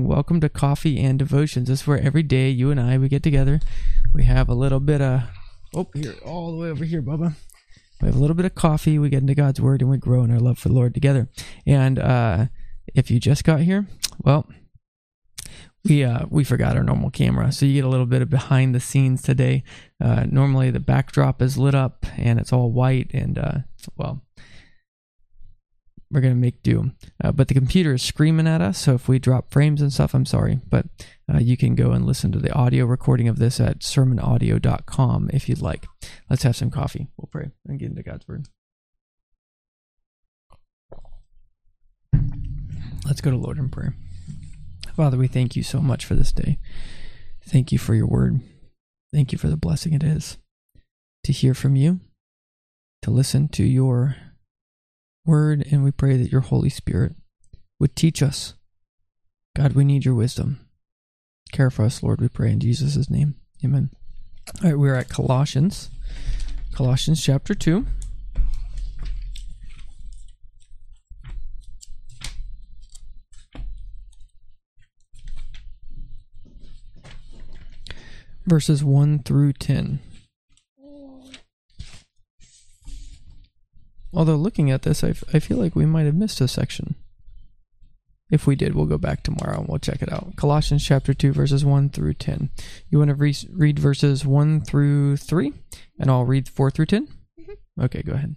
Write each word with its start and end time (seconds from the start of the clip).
Welcome 0.00 0.40
to 0.40 0.48
Coffee 0.48 0.98
and 0.98 1.18
Devotions. 1.18 1.68
This 1.68 1.82
is 1.82 1.86
where 1.86 2.00
every 2.00 2.22
day 2.22 2.48
you 2.48 2.70
and 2.70 2.80
I 2.80 2.96
we 2.96 3.10
get 3.10 3.22
together. 3.22 3.60
We 4.14 4.24
have 4.24 4.48
a 4.48 4.54
little 4.54 4.80
bit 4.80 5.02
of 5.02 5.24
oh 5.74 5.86
here 5.94 6.14
all 6.24 6.50
the 6.50 6.56
way 6.56 6.70
over 6.70 6.84
here, 6.86 7.02
Bubba. 7.02 7.34
We 8.00 8.06
have 8.06 8.16
a 8.16 8.18
little 8.18 8.34
bit 8.34 8.46
of 8.46 8.54
coffee. 8.54 8.98
We 8.98 9.10
get 9.10 9.20
into 9.20 9.34
God's 9.34 9.60
Word 9.60 9.82
and 9.82 9.90
we 9.90 9.98
grow 9.98 10.24
in 10.24 10.30
our 10.30 10.40
love 10.40 10.58
for 10.58 10.68
the 10.68 10.74
Lord 10.74 10.94
together. 10.94 11.28
And 11.66 11.98
uh, 11.98 12.46
if 12.94 13.10
you 13.10 13.20
just 13.20 13.44
got 13.44 13.60
here, 13.60 13.86
well, 14.18 14.48
we 15.84 16.02
uh, 16.04 16.24
we 16.30 16.42
forgot 16.42 16.74
our 16.74 16.82
normal 16.82 17.10
camera, 17.10 17.52
so 17.52 17.66
you 17.66 17.74
get 17.74 17.84
a 17.84 17.90
little 17.90 18.06
bit 18.06 18.22
of 18.22 18.30
behind 18.30 18.74
the 18.74 18.80
scenes 18.80 19.20
today. 19.20 19.62
Uh, 20.00 20.24
normally 20.26 20.70
the 20.70 20.80
backdrop 20.80 21.42
is 21.42 21.58
lit 21.58 21.74
up 21.74 22.06
and 22.16 22.40
it's 22.40 22.52
all 22.52 22.72
white, 22.72 23.10
and 23.12 23.36
uh, 23.36 23.58
well, 23.96 24.22
we're 26.12 26.20
gonna 26.20 26.34
make 26.34 26.62
do. 26.62 26.92
Uh, 27.22 27.32
but 27.32 27.48
the 27.48 27.54
computer 27.54 27.94
is 27.94 28.02
screaming 28.02 28.46
at 28.46 28.60
us, 28.60 28.78
so 28.78 28.94
if 28.94 29.08
we 29.08 29.18
drop 29.18 29.50
frames 29.50 29.80
and 29.80 29.92
stuff, 29.92 30.14
I'm 30.14 30.26
sorry. 30.26 30.60
But 30.68 30.86
uh, 31.32 31.38
you 31.38 31.56
can 31.56 31.74
go 31.74 31.92
and 31.92 32.06
listen 32.06 32.30
to 32.32 32.38
the 32.38 32.52
audio 32.52 32.84
recording 32.84 33.28
of 33.28 33.38
this 33.38 33.58
at 33.58 33.80
sermonaudio.com 33.80 35.30
if 35.32 35.48
you'd 35.48 35.62
like. 35.62 35.86
Let's 36.28 36.42
have 36.42 36.56
some 36.56 36.70
coffee. 36.70 37.08
We'll 37.16 37.30
pray 37.30 37.50
and 37.66 37.78
get 37.78 37.90
into 37.90 38.02
God's 38.02 38.28
word. 38.28 38.46
Let's 43.06 43.20
go 43.20 43.30
to 43.30 43.36
Lord 43.36 43.58
in 43.58 43.68
prayer. 43.68 43.96
Father, 44.94 45.16
we 45.16 45.26
thank 45.26 45.56
you 45.56 45.62
so 45.62 45.80
much 45.80 46.04
for 46.04 46.14
this 46.14 46.32
day. 46.32 46.58
Thank 47.44 47.72
you 47.72 47.78
for 47.78 47.94
your 47.94 48.06
word. 48.06 48.40
Thank 49.12 49.32
you 49.32 49.38
for 49.38 49.48
the 49.48 49.56
blessing 49.56 49.92
it 49.92 50.02
is 50.02 50.38
to 51.24 51.32
hear 51.32 51.54
from 51.54 51.76
you, 51.76 52.00
to 53.02 53.10
listen 53.10 53.48
to 53.48 53.64
your 53.64 54.16
word, 55.24 55.66
and 55.70 55.84
we 55.84 55.90
pray 55.90 56.16
that 56.16 56.32
your 56.32 56.40
Holy 56.40 56.68
Spirit 56.68 57.14
would 57.78 57.96
teach 57.96 58.22
us. 58.22 58.54
God, 59.56 59.74
we 59.74 59.84
need 59.84 60.04
your 60.04 60.14
wisdom. 60.14 60.60
Care 61.52 61.70
for 61.70 61.84
us, 61.84 62.02
Lord, 62.02 62.20
we 62.20 62.28
pray 62.28 62.50
in 62.50 62.60
Jesus' 62.60 63.10
name. 63.10 63.34
Amen. 63.64 63.90
All 64.62 64.70
right, 64.70 64.78
we're 64.78 64.94
at 64.94 65.08
Colossians, 65.08 65.90
Colossians 66.72 67.22
chapter 67.22 67.54
2. 67.54 67.86
Verses 78.44 78.82
1 78.82 79.20
through 79.20 79.52
10. 79.52 80.00
Although 84.12 84.36
looking 84.36 84.70
at 84.70 84.82
this, 84.82 85.02
I, 85.02 85.10
f- 85.10 85.24
I 85.32 85.38
feel 85.38 85.56
like 85.56 85.74
we 85.74 85.86
might 85.86 86.04
have 86.06 86.14
missed 86.14 86.40
a 86.40 86.48
section. 86.48 86.94
If 88.30 88.46
we 88.46 88.56
did, 88.56 88.74
we'll 88.74 88.86
go 88.86 88.98
back 88.98 89.22
tomorrow 89.22 89.58
and 89.60 89.68
we'll 89.68 89.78
check 89.78 90.00
it 90.02 90.10
out. 90.12 90.36
Colossians 90.36 90.84
chapter 90.84 91.12
2, 91.12 91.32
verses 91.32 91.64
1 91.64 91.90
through 91.90 92.14
10. 92.14 92.50
You 92.90 92.98
want 92.98 93.08
to 93.10 93.14
re- 93.14 93.34
read 93.50 93.78
verses 93.78 94.24
1 94.24 94.62
through 94.62 95.18
3, 95.18 95.52
and 95.98 96.10
I'll 96.10 96.24
read 96.24 96.48
4 96.48 96.70
through 96.70 96.86
10? 96.86 97.08
Mhm. 97.38 97.56
Okay, 97.84 98.02
go 98.02 98.12
ahead. 98.12 98.36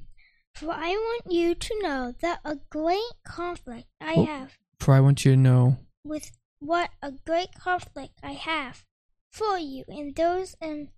For 0.54 0.72
I 0.72 0.90
want 0.92 1.24
you 1.30 1.56
to 1.56 1.80
know 1.82 2.14
that 2.22 2.40
a 2.46 2.58
great 2.70 3.12
conflict 3.26 3.88
I 4.02 4.14
Oh. 4.18 4.26
have 4.26 4.58
For 4.80 4.94
I 4.94 5.00
want 5.02 5.24
you 5.26 5.32
to 5.32 5.38
know. 5.38 5.78
with 6.04 6.32
what 6.60 6.92
a 7.02 7.12
great 7.26 7.54
conflict 7.56 8.20
I 8.24 8.32
have 8.34 8.86
for 9.32 9.58
you 9.58 9.84
and 9.90 10.16
those 10.16 10.56
in 10.62 10.90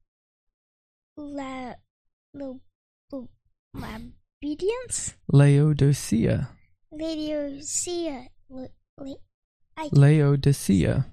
la, 1.15 1.73
la, 2.33 2.53
la, 3.11 3.97
obedience, 4.43 5.15
Laodicea. 5.31 6.49
Laodicea, 6.91 8.27
la, 8.49 8.65
la, 8.99 9.13
I, 9.75 9.89
Laodicea. 9.91 11.07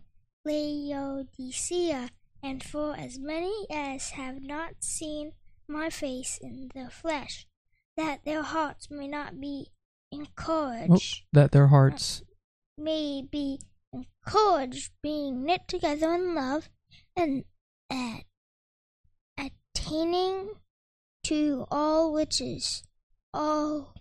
Laodicea, 0.45 2.11
and 2.43 2.63
for 2.63 2.97
as 2.97 3.19
many 3.19 3.67
as 3.71 4.11
have 4.11 4.43
not 4.43 4.75
seen 4.81 5.33
my 5.67 5.89
face 5.89 6.39
in 6.43 6.71
the 6.75 6.91
flesh, 6.91 7.47
that 7.97 8.25
their 8.25 8.43
hearts 8.43 8.91
may 8.91 9.09
not 9.09 9.41
be 9.41 9.71
encouraged. 10.13 11.23
Oh, 11.25 11.29
that 11.33 11.53
their 11.53 11.69
hearts. 11.69 12.23
may 12.77 13.23
be 13.23 13.59
encouraged, 13.93 14.93
being 15.03 15.45
knit 15.45 15.63
together 15.67 16.13
in 16.13 16.35
love, 16.35 16.69
and 17.17 17.45
at 17.91 18.25
attaining 19.39 20.51
to 21.25 21.67
all 21.71 22.13
which 22.13 22.41
is 22.41 22.83
all 23.35 23.95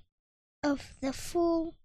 of 0.64 0.94
the 1.02 1.12
full 1.12 1.76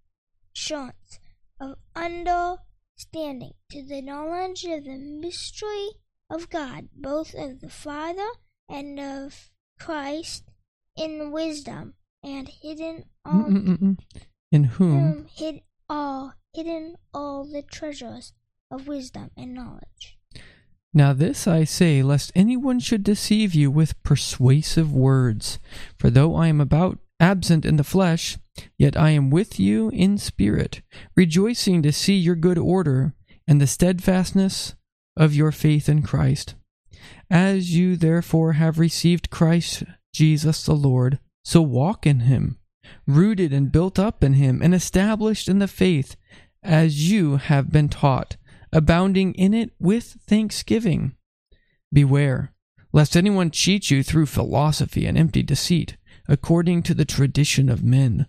assurance 0.54 1.18
of 1.60 1.76
understanding 1.96 3.54
to 3.70 3.82
the 3.82 4.02
knowledge 4.02 4.64
of 4.64 4.84
the 4.84 4.98
mystery 4.98 5.88
of 6.30 6.50
God, 6.50 6.88
both 6.94 7.34
of 7.34 7.60
the 7.60 7.70
Father 7.70 8.28
and 8.68 9.00
of 9.00 9.50
Christ, 9.80 10.44
in 10.96 11.30
wisdom 11.32 11.94
and 12.22 12.48
hidden 12.48 13.04
all 13.24 13.44
Mm-mm-mm. 13.44 13.98
In 14.50 14.64
whom 14.64 15.00
whom 15.00 15.26
hid 15.34 15.60
all 15.88 16.34
hidden 16.52 16.96
all 17.14 17.44
the 17.44 17.62
treasures 17.62 18.32
of 18.70 18.88
wisdom 18.88 19.30
and 19.36 19.54
knowledge. 19.54 20.18
Now 20.92 21.12
this 21.12 21.46
I 21.46 21.64
say, 21.64 22.02
lest 22.02 22.32
anyone 22.34 22.80
should 22.80 23.04
deceive 23.04 23.54
you 23.54 23.70
with 23.70 24.02
persuasive 24.02 24.92
words. 24.92 25.58
For 25.96 26.10
though 26.10 26.34
I 26.34 26.48
am 26.48 26.60
about 26.60 26.98
absent 27.20 27.64
in 27.64 27.76
the 27.76 27.84
flesh, 27.84 28.38
yet 28.76 28.96
I 28.96 29.10
am 29.10 29.30
with 29.30 29.58
you 29.58 29.90
in 29.90 30.18
spirit, 30.18 30.82
rejoicing 31.16 31.82
to 31.82 31.92
see 31.92 32.16
your 32.16 32.34
good 32.34 32.58
order 32.58 33.14
and 33.46 33.60
the 33.60 33.66
steadfastness 33.66 34.74
of 35.16 35.34
your 35.34 35.52
faith 35.52 35.88
in 35.88 36.02
Christ. 36.02 36.54
As 37.30 37.74
you 37.74 37.96
therefore 37.96 38.54
have 38.54 38.78
received 38.78 39.30
Christ 39.30 39.84
Jesus 40.12 40.64
the 40.64 40.74
Lord, 40.74 41.18
so 41.44 41.62
walk 41.62 42.06
in 42.06 42.20
him, 42.20 42.58
rooted 43.06 43.52
and 43.52 43.72
built 43.72 43.98
up 43.98 44.22
in 44.22 44.34
him, 44.34 44.62
and 44.62 44.74
established 44.74 45.48
in 45.48 45.58
the 45.58 45.68
faith 45.68 46.16
as 46.62 47.10
you 47.10 47.36
have 47.36 47.70
been 47.70 47.88
taught 47.88 48.36
abounding 48.72 49.34
in 49.34 49.54
it 49.54 49.70
with 49.78 50.16
thanksgiving. 50.26 51.14
Beware, 51.92 52.52
lest 52.92 53.16
anyone 53.16 53.50
cheat 53.50 53.90
you 53.90 54.02
through 54.02 54.26
philosophy 54.26 55.06
and 55.06 55.16
empty 55.16 55.42
deceit, 55.42 55.96
according 56.28 56.82
to 56.84 56.94
the 56.94 57.04
tradition 57.04 57.68
of 57.68 57.82
men, 57.82 58.26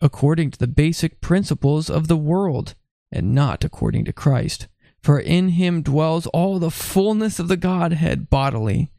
according 0.00 0.50
to 0.50 0.58
the 0.58 0.66
basic 0.66 1.20
principles 1.20 1.90
of 1.90 2.08
the 2.08 2.16
world, 2.16 2.74
and 3.10 3.34
not 3.34 3.62
according 3.64 4.04
to 4.06 4.12
Christ. 4.12 4.68
For 5.02 5.18
in 5.18 5.50
him 5.50 5.82
dwells 5.82 6.26
all 6.28 6.58
the 6.58 6.70
fullness 6.70 7.38
of 7.38 7.48
the 7.48 7.56
Godhead 7.56 8.30
bodily, 8.30 8.90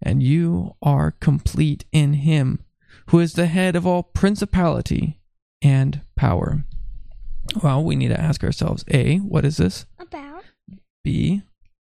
and 0.00 0.22
you 0.22 0.74
are 0.82 1.12
complete 1.12 1.84
in 1.92 2.14
him, 2.14 2.64
who 3.10 3.20
is 3.20 3.34
the 3.34 3.46
head 3.46 3.76
of 3.76 3.86
all 3.86 4.02
principality 4.02 5.20
and 5.60 6.00
power. 6.16 6.64
Well, 7.62 7.84
we 7.84 7.96
need 7.96 8.08
to 8.08 8.20
ask 8.20 8.42
ourselves 8.42 8.84
A, 8.88 9.18
what 9.18 9.44
is 9.44 9.58
this? 9.58 9.84
About 9.98 10.44
B, 11.04 11.42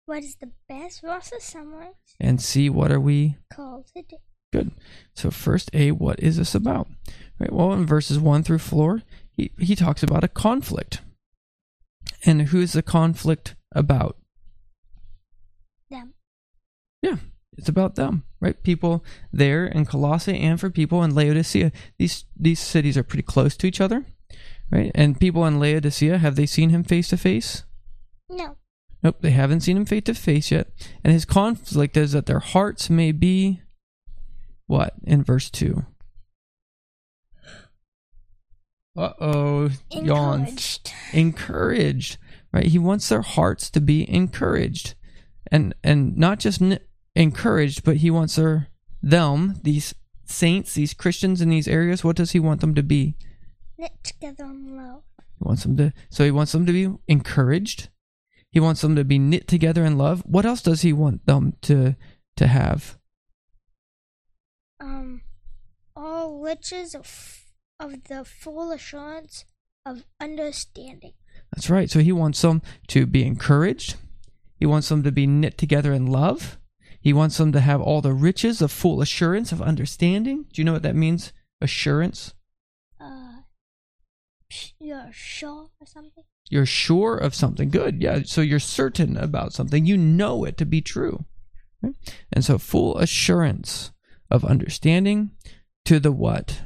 what 0.07 0.23
is 0.23 0.37
the 0.37 0.51
best 0.69 1.03
Rosa 1.03 1.41
Summers 1.41 1.95
and 2.21 2.41
C, 2.41 2.71
what 2.71 2.91
are 2.91 3.01
we? 3.01 3.37
called 3.53 3.87
today? 3.95 4.19
Good. 4.53 4.73
So 5.15 5.31
first, 5.31 5.71
A, 5.73 5.91
what 5.91 6.21
is 6.21 6.37
this 6.37 6.55
about? 6.55 6.89
Right. 7.39 7.53
Well, 7.53 7.73
in 7.73 7.87
verses 7.87 8.19
one 8.19 8.43
through 8.43 8.59
four, 8.59 9.03
he, 9.31 9.53
he 9.59 9.77
talks 9.77 10.03
about 10.03 10.25
a 10.25 10.29
conflict. 10.29 11.01
And 12.25 12.43
who's 12.43 12.73
the 12.73 12.83
conflict 12.83 13.55
about? 13.73 14.17
Them. 15.91 16.15
Yeah, 17.03 17.17
it's 17.57 17.69
about 17.69 17.95
them, 17.95 18.25
right? 18.41 18.61
People 18.63 19.05
there 19.33 19.67
in 19.67 19.85
Colossae 19.85 20.41
and 20.41 20.59
for 20.59 20.71
people 20.71 21.03
in 21.05 21.15
Laodicea. 21.15 21.71
These 21.99 22.25
these 22.37 22.59
cities 22.59 22.97
are 22.97 23.05
pretty 23.05 23.23
close 23.23 23.57
to 23.57 23.67
each 23.67 23.81
other, 23.81 24.05
right? 24.71 24.91
And 24.95 25.21
people 25.21 25.47
in 25.47 25.61
Laodicea, 25.61 26.19
have 26.19 26.35
they 26.35 26.47
seen 26.47 26.71
him 26.71 26.83
face 26.83 27.09
to 27.09 27.17
face? 27.17 27.65
No. 28.29 28.57
Nope, 29.03 29.19
they 29.21 29.31
haven't 29.31 29.61
seen 29.61 29.77
him 29.77 29.87
face 29.87 30.05
to 30.05 30.15
face 30.15 30.51
yet. 30.51 30.69
And 31.05 31.13
his 31.13 31.25
conflict 31.25 31.97
is 31.97 32.13
that 32.13 32.27
their 32.27 32.41
hearts 32.41 32.91
may 32.91 33.13
be 33.13 33.61
what 34.69 34.95
in 35.03 35.25
verse 35.25 35.51
two. 35.51 35.85
Uh 38.97 39.13
oh. 39.21 39.71
Encouraged. 39.91 40.93
Encouraged, 41.13 42.19
right? 42.53 42.67
He 42.67 42.79
wants 42.79 43.09
their 43.09 43.23
hearts 43.23 43.71
to 43.71 43.81
be 43.81 44.09
encouraged, 44.09 44.95
and 45.51 45.75
and 45.83 46.17
not 46.17 46.39
just 46.39 46.63
n- 46.63 46.81
encouraged, 47.15 47.85
but 47.85 47.99
he 47.99 48.11
wants 48.11 48.37
their 48.37 48.69
them 49.03 49.61
these 49.63 49.95
saints, 50.25 50.75
these 50.75 50.95
Christians 50.95 51.41
in 51.41 51.49
these 51.49 51.69
areas. 51.69 52.05
What 52.05 52.17
does 52.17 52.33
he 52.33 52.41
want 52.41 52.61
them 52.61 52.75
to 52.75 52.83
be? 52.83 53.17
Knit 53.79 53.93
together 54.03 54.45
in 54.45 54.77
love. 54.77 55.03
He 55.19 55.45
wants 55.45 55.63
them 55.63 55.77
to. 55.77 55.93
So 56.11 56.25
he 56.25 56.31
wants 56.31 56.53
them 56.53 56.67
to 56.67 56.73
be 56.73 56.89
encouraged. 57.07 57.89
He 58.51 58.61
wants 58.61 58.81
them 58.81 58.97
to 58.97 59.05
be 59.05 59.19
knit 59.19 59.47
together 59.47 59.85
in 59.85 59.97
love. 59.97 60.23
What 60.27 60.45
else 60.45 60.63
does 60.63 60.83
he 60.83 60.93
want 60.93 61.25
them 61.27 61.55
to 61.63 61.95
to 62.37 62.47
have? 62.49 62.99
Um, 64.81 65.23
all 65.99 66.39
riches 66.39 66.95
of, 66.95 67.45
of 67.81 68.05
the 68.05 68.25
full 68.25 68.71
assurance 68.71 69.45
of 69.85 70.05
understanding. 70.21 71.13
That's 71.53 71.69
right. 71.69 71.91
So 71.91 71.99
he 71.99 72.13
wants 72.13 72.41
them 72.41 72.63
to 72.89 73.05
be 73.05 73.27
encouraged. 73.27 73.97
He 74.57 74.67
wants 74.67 74.89
them 74.89 75.03
to 75.03 75.13
be 75.13 75.27
knit 75.27 75.59
together 75.59 75.93
in 75.93 76.07
love. 76.07 76.59
He 77.01 77.13
wants 77.13 77.37
them 77.39 77.53
to 77.53 77.61
have 77.61 77.81
all 77.81 78.01
the 78.01 78.13
riches 78.13 78.63
of 78.63 78.71
full 78.71 79.01
assurance 79.01 79.51
of 79.51 79.63
understanding. 79.63 80.47
Do 80.53 80.61
you 80.61 80.65
know 80.65 80.73
what 80.73 80.83
that 80.83 80.97
means? 80.97 81.33
Assurance. 81.61 82.35
Uh, 83.01 83.41
you're 84.79 85.11
sure 85.13 85.69
or 85.81 85.87
something? 85.87 86.25
You're 86.51 86.67
sure 86.67 87.17
of 87.17 87.35
something. 87.35 87.71
Good. 87.71 88.03
Yeah. 88.03 88.21
So 88.25 88.41
you're 88.41 88.59
certain 88.61 89.17
about 89.17 89.53
something. 89.53 89.85
You 89.85 89.97
know 89.97 90.45
it 90.45 90.57
to 90.59 90.65
be 90.65 90.81
true. 90.81 91.25
Right? 91.83 91.95
And 92.33 92.45
so 92.45 92.59
full 92.59 92.99
assurance 92.99 93.93
of 94.31 94.45
understanding 94.45 95.31
to 95.89 95.99
the 95.99 96.13
what? 96.13 96.61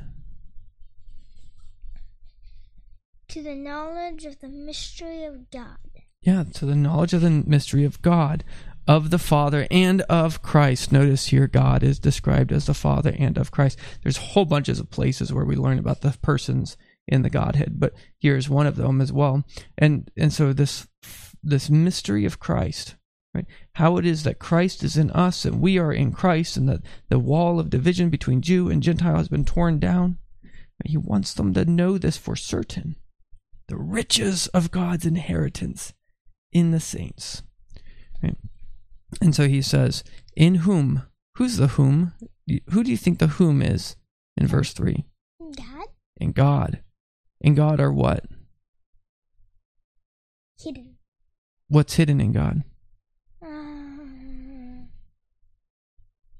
To 3.28 3.40
the 3.40 3.54
knowledge 3.54 4.24
of 4.24 4.40
the 4.40 4.48
mystery 4.48 5.22
of 5.22 5.48
God. 5.48 5.78
Yeah, 6.22 6.42
to 6.54 6.66
the 6.66 6.74
knowledge 6.74 7.12
of 7.12 7.20
the 7.20 7.30
mystery 7.30 7.84
of 7.84 8.02
God, 8.02 8.42
of 8.88 9.10
the 9.10 9.20
Father, 9.20 9.68
and 9.70 10.00
of 10.02 10.42
Christ. 10.42 10.90
Notice 10.90 11.26
here 11.26 11.46
God 11.46 11.84
is 11.84 12.00
described 12.00 12.50
as 12.50 12.66
the 12.66 12.74
Father 12.74 13.14
and 13.16 13.38
of 13.38 13.52
Christ. 13.52 13.78
There's 14.02 14.16
whole 14.16 14.44
bunches 14.44 14.80
of 14.80 14.90
places 14.90 15.32
where 15.32 15.44
we 15.44 15.54
learn 15.54 15.78
about 15.78 16.00
the 16.00 16.18
persons 16.20 16.76
in 17.06 17.22
the 17.22 17.30
Godhead, 17.30 17.78
but 17.78 17.92
here's 18.18 18.50
one 18.50 18.66
of 18.66 18.74
them 18.74 19.00
as 19.00 19.12
well. 19.12 19.44
And 19.78 20.10
and 20.16 20.32
so 20.32 20.52
this 20.52 20.88
this 21.44 21.70
mystery 21.70 22.24
of 22.24 22.40
Christ, 22.40 22.96
right? 23.34 23.46
How 23.74 23.96
it 23.96 24.06
is 24.06 24.22
that 24.24 24.38
Christ 24.38 24.82
is 24.82 24.96
in 24.96 25.10
us 25.10 25.44
and 25.44 25.60
we 25.60 25.78
are 25.78 25.92
in 25.92 26.12
Christ, 26.12 26.56
and 26.56 26.68
that 26.68 26.82
the 27.08 27.18
wall 27.18 27.58
of 27.58 27.70
division 27.70 28.10
between 28.10 28.42
Jew 28.42 28.70
and 28.70 28.82
Gentile 28.82 29.16
has 29.16 29.28
been 29.28 29.44
torn 29.44 29.78
down. 29.78 30.18
He 30.84 30.96
wants 30.96 31.32
them 31.32 31.54
to 31.54 31.64
know 31.64 31.96
this 31.96 32.16
for 32.16 32.34
certain. 32.34 32.96
The 33.68 33.76
riches 33.76 34.48
of 34.48 34.72
God's 34.72 35.06
inheritance 35.06 35.92
in 36.52 36.72
the 36.72 36.80
saints. 36.80 37.42
Right? 38.22 38.36
And 39.20 39.34
so 39.34 39.46
he 39.46 39.62
says, 39.62 40.02
In 40.36 40.56
whom? 40.56 41.04
Who's 41.36 41.56
the 41.56 41.68
whom? 41.68 42.12
Who 42.70 42.82
do 42.82 42.90
you 42.90 42.96
think 42.96 43.18
the 43.18 43.28
whom 43.28 43.62
is 43.62 43.96
in 44.36 44.46
verse 44.46 44.72
3? 44.72 45.04
God? 45.56 45.86
In 46.16 46.32
God. 46.32 46.82
In 47.40 47.54
God 47.54 47.80
are 47.80 47.92
what? 47.92 48.24
Hidden. 50.58 50.96
What's 51.68 51.94
hidden 51.94 52.20
in 52.20 52.32
God? 52.32 52.62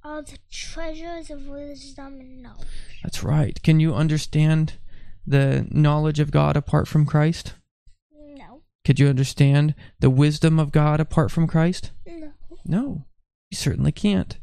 All 0.05 0.23
the 0.23 0.39
treasures 0.51 1.31
of 1.31 1.47
wisdom 1.47 2.21
and 2.21 2.43
knowledge. 2.43 2.67
That's 3.03 3.23
right. 3.23 3.61
Can 3.63 3.81
you 3.81 3.95
understand 3.95 4.75
the 5.27 5.67
knowledge 5.71 6.19
of 6.19 6.31
God 6.31 6.57
apart 6.57 6.89
from 6.89 7.07
Christ? 7.07 7.55
No. 8.13 8.63
Could 8.85 8.99
you 8.99 9.09
understand 9.09 9.75
the 10.01 10.11
wisdom 10.11 10.59
of 10.59 10.73
God 10.73 11.01
apart 11.01 11.31
from 11.31 11.47
Christ? 11.47 11.93
No. 12.07 12.33
No, 12.65 13.07
you 13.51 13.57
certainly 13.57 13.93
can't. 13.93 14.39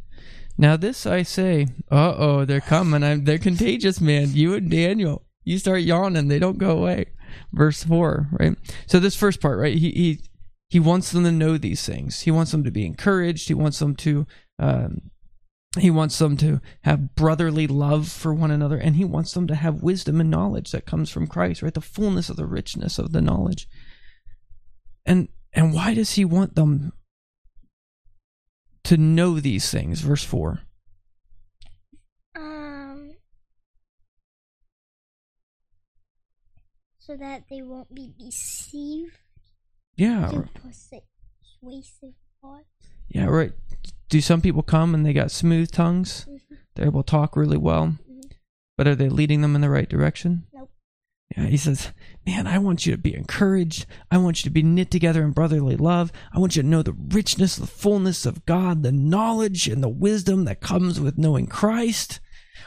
Now, 0.57 0.75
this 0.75 1.05
I 1.05 1.23
say, 1.23 1.67
uh 1.89 2.15
oh, 2.17 2.45
they're 2.45 2.59
coming. 2.59 3.03
I'm, 3.03 3.23
they're 3.23 3.37
contagious, 3.37 4.01
man. 4.01 4.33
You 4.33 4.55
and 4.55 4.69
Daniel, 4.69 5.25
you 5.45 5.57
start 5.57 5.81
yawning, 5.81 6.27
they 6.27 6.39
don't 6.39 6.57
go 6.57 6.77
away. 6.77 7.05
Verse 7.53 7.83
4, 7.83 8.27
right? 8.37 8.57
So, 8.85 8.99
this 8.99 9.15
first 9.15 9.39
part, 9.39 9.57
right? 9.57 9.77
He, 9.77 9.91
he, 9.91 10.19
he 10.69 10.79
wants 10.79 11.11
them 11.11 11.23
to 11.23 11.31
know 11.31 11.57
these 11.57 11.85
things. 11.85 12.21
He 12.21 12.31
wants 12.31 12.51
them 12.51 12.63
to 12.65 12.71
be 12.71 12.85
encouraged. 12.85 13.47
He 13.47 13.53
wants 13.53 13.79
them 13.79 13.95
to, 13.97 14.27
um, 14.57 15.11
he 15.77 15.91
wants 15.91 16.17
them 16.17 16.35
to 16.37 16.61
have 16.81 17.13
brotherly 17.13 17.67
love 17.67 18.07
for 18.09 18.33
one 18.33 18.49
another, 18.49 18.77
and 18.77 18.95
he 18.95 19.05
wants 19.05 19.33
them 19.33 19.45
to 19.47 19.55
have 19.55 19.83
wisdom 19.83 20.19
and 20.19 20.29
knowledge 20.31 20.71
that 20.71 20.87
comes 20.87 21.11
from 21.11 21.27
Christ, 21.27 21.61
right? 21.61 21.73
The 21.73 21.81
fullness 21.81 22.29
of 22.29 22.37
the 22.37 22.47
richness 22.47 22.97
of 22.97 23.11
the 23.11 23.21
knowledge. 23.21 23.67
And 25.05 25.29
and 25.53 25.73
why 25.73 25.93
does 25.93 26.13
he 26.13 26.25
want 26.25 26.55
them 26.55 26.93
to 28.85 28.97
know 28.97 29.39
these 29.39 29.69
things? 29.69 30.01
Verse 30.01 30.23
4. 30.23 30.61
Um, 32.35 33.11
so 36.99 37.15
that 37.15 37.43
they 37.49 37.61
won't 37.61 37.93
be 37.93 38.11
deceived 38.19 39.17
Yeah. 39.95 40.43
persuasive 40.55 42.13
thoughts. 42.41 42.65
Yeah, 43.09 43.25
right. 43.25 43.51
Do 44.09 44.21
some 44.21 44.41
people 44.41 44.63
come 44.63 44.93
and 44.95 45.05
they 45.05 45.13
got 45.13 45.31
smooth 45.31 45.71
tongues? 45.71 46.25
Mhm. 46.27 46.57
They're 46.75 46.87
able 46.87 47.03
to 47.03 47.11
talk 47.11 47.35
really 47.37 47.57
well. 47.57 47.97
Mhm. 48.09 48.31
But 48.77 48.87
are 48.87 48.95
they 48.95 49.09
leading 49.09 49.41
them 49.41 49.55
in 49.55 49.61
the 49.61 49.69
right 49.69 49.89
direction? 49.89 50.45
Nope. 50.53 50.71
Yeah, 51.37 51.45
he 51.45 51.57
says, 51.57 51.91
Man, 52.25 52.47
I 52.47 52.57
want 52.57 52.85
you 52.85 52.91
to 52.91 52.97
be 52.97 53.15
encouraged. 53.15 53.85
I 54.11 54.17
want 54.17 54.39
you 54.39 54.43
to 54.49 54.53
be 54.53 54.63
knit 54.63 54.89
together 54.91 55.23
in 55.23 55.31
brotherly 55.31 55.75
love. 55.75 56.11
I 56.31 56.39
want 56.39 56.55
you 56.55 56.61
to 56.63 56.67
know 56.67 56.81
the 56.83 56.93
richness, 56.93 57.55
the 57.55 57.67
fullness 57.67 58.25
of 58.25 58.45
God, 58.45 58.83
the 58.83 58.91
knowledge 58.91 59.67
and 59.67 59.81
the 59.83 59.89
wisdom 59.89 60.45
that 60.45 60.61
comes 60.61 60.99
with 60.99 61.17
knowing 61.17 61.47
Christ. 61.47 62.19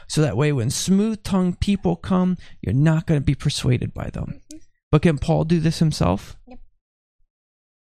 So 0.07 0.21
that 0.21 0.37
way, 0.37 0.51
when 0.51 0.69
smooth 0.69 1.23
tongued 1.23 1.59
people 1.59 1.95
come, 1.95 2.37
you're 2.61 2.73
not 2.73 3.05
going 3.05 3.19
to 3.19 3.25
be 3.25 3.35
persuaded 3.35 3.93
by 3.93 4.09
them. 4.09 4.41
Mhm. 4.53 4.61
But 4.91 5.01
can 5.01 5.17
Paul 5.17 5.43
do 5.45 5.59
this 5.59 5.79
himself? 5.79 6.35
Yep. 6.47 6.59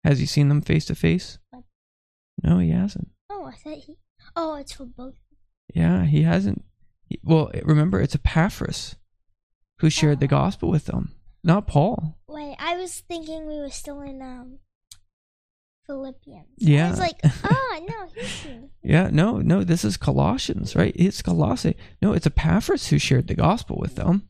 Has 0.03 0.19
he 0.19 0.25
seen 0.25 0.49
them 0.49 0.61
face 0.61 0.85
to 0.85 0.95
face? 0.95 1.37
No, 2.43 2.59
he 2.59 2.69
hasn't. 2.69 3.09
Oh, 3.33 3.45
I 3.45 3.55
thought 3.55 3.77
he. 3.77 3.95
Oh, 4.35 4.55
it's 4.55 4.73
for 4.73 4.85
both. 4.85 5.15
Yeah, 5.73 6.03
he 6.05 6.23
hasn't. 6.23 6.65
Well, 7.23 7.49
remember, 7.63 8.01
it's 8.01 8.13
Epaphras 8.15 8.97
who 9.79 9.89
shared 9.89 10.19
the 10.19 10.25
Oh. 10.25 10.29
gospel 10.29 10.69
with 10.69 10.85
them, 10.85 11.15
not 11.43 11.65
Paul. 11.65 12.17
Wait, 12.27 12.55
I 12.59 12.75
was 12.75 12.99
thinking 12.99 13.47
we 13.47 13.57
were 13.57 13.69
still 13.69 14.01
in 14.01 14.21
um 14.21 14.59
Philippians. 15.87 16.47
I 16.67 16.89
was 16.89 16.99
like, 16.99 17.19
oh 17.43 17.85
no, 17.89 18.07
he's. 18.21 18.45
Yeah, 18.83 19.09
no, 19.11 19.37
no, 19.39 19.63
this 19.63 19.83
is 19.83 19.97
Colossians, 19.97 20.75
right? 20.75 20.93
It's 20.95 21.21
Colossae. 21.21 21.75
No, 22.01 22.13
it's 22.13 22.27
Epaphras 22.27 22.87
who 22.87 22.99
shared 22.99 23.27
the 23.27 23.35
gospel 23.35 23.77
with 23.79 23.95
them. 23.95 24.29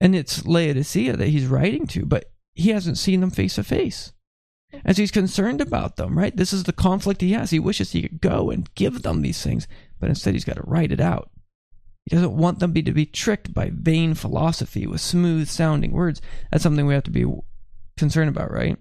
And 0.00 0.14
it's 0.16 0.46
Laodicea 0.46 1.16
that 1.16 1.28
he's 1.28 1.46
writing 1.46 1.86
to, 1.88 2.06
but 2.06 2.32
he 2.54 2.70
hasn't 2.70 2.98
seen 2.98 3.20
them 3.20 3.30
face 3.30 3.56
to 3.56 3.64
face. 3.64 4.12
And 4.72 4.96
so 4.96 5.02
he's 5.02 5.10
concerned 5.10 5.60
about 5.60 5.96
them, 5.96 6.16
right? 6.16 6.36
This 6.36 6.52
is 6.52 6.64
the 6.64 6.72
conflict 6.72 7.20
he 7.20 7.32
has. 7.32 7.50
He 7.50 7.58
wishes 7.58 7.92
he 7.92 8.02
could 8.02 8.20
go 8.20 8.50
and 8.50 8.72
give 8.74 9.02
them 9.02 9.22
these 9.22 9.42
things, 9.42 9.66
but 9.98 10.08
instead 10.08 10.34
he's 10.34 10.44
got 10.44 10.56
to 10.56 10.62
write 10.64 10.92
it 10.92 11.00
out. 11.00 11.30
He 12.04 12.16
doesn't 12.16 12.36
want 12.36 12.60
them 12.60 12.72
be, 12.72 12.82
to 12.82 12.92
be 12.92 13.06
tricked 13.06 13.52
by 13.52 13.70
vain 13.72 14.14
philosophy 14.14 14.86
with 14.86 15.00
smooth 15.00 15.48
sounding 15.48 15.92
words. 15.92 16.20
That's 16.50 16.62
something 16.62 16.86
we 16.86 16.94
have 16.94 17.04
to 17.04 17.10
be 17.10 17.26
concerned 17.96 18.30
about, 18.30 18.52
right? 18.52 18.78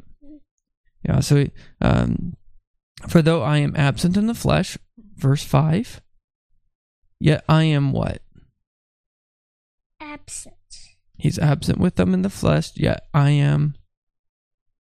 Yeah, 1.03 1.19
so 1.21 1.45
um, 1.81 2.35
for 3.07 3.21
though 3.21 3.41
I 3.41 3.57
am 3.57 3.75
absent 3.75 4.17
in 4.17 4.27
the 4.27 4.33
flesh, 4.33 4.77
verse 5.15 5.43
5, 5.43 6.01
yet 7.19 7.43
I 7.47 7.63
am 7.63 7.91
what? 7.91 8.21
Absent 9.99 10.55
He's 11.19 11.37
absent 11.37 11.79
with 11.79 11.95
them 11.95 12.13
in 12.13 12.21
the 12.21 12.29
flesh, 12.29 12.71
yet 12.75 13.07
I 13.13 13.31
am. 13.31 13.75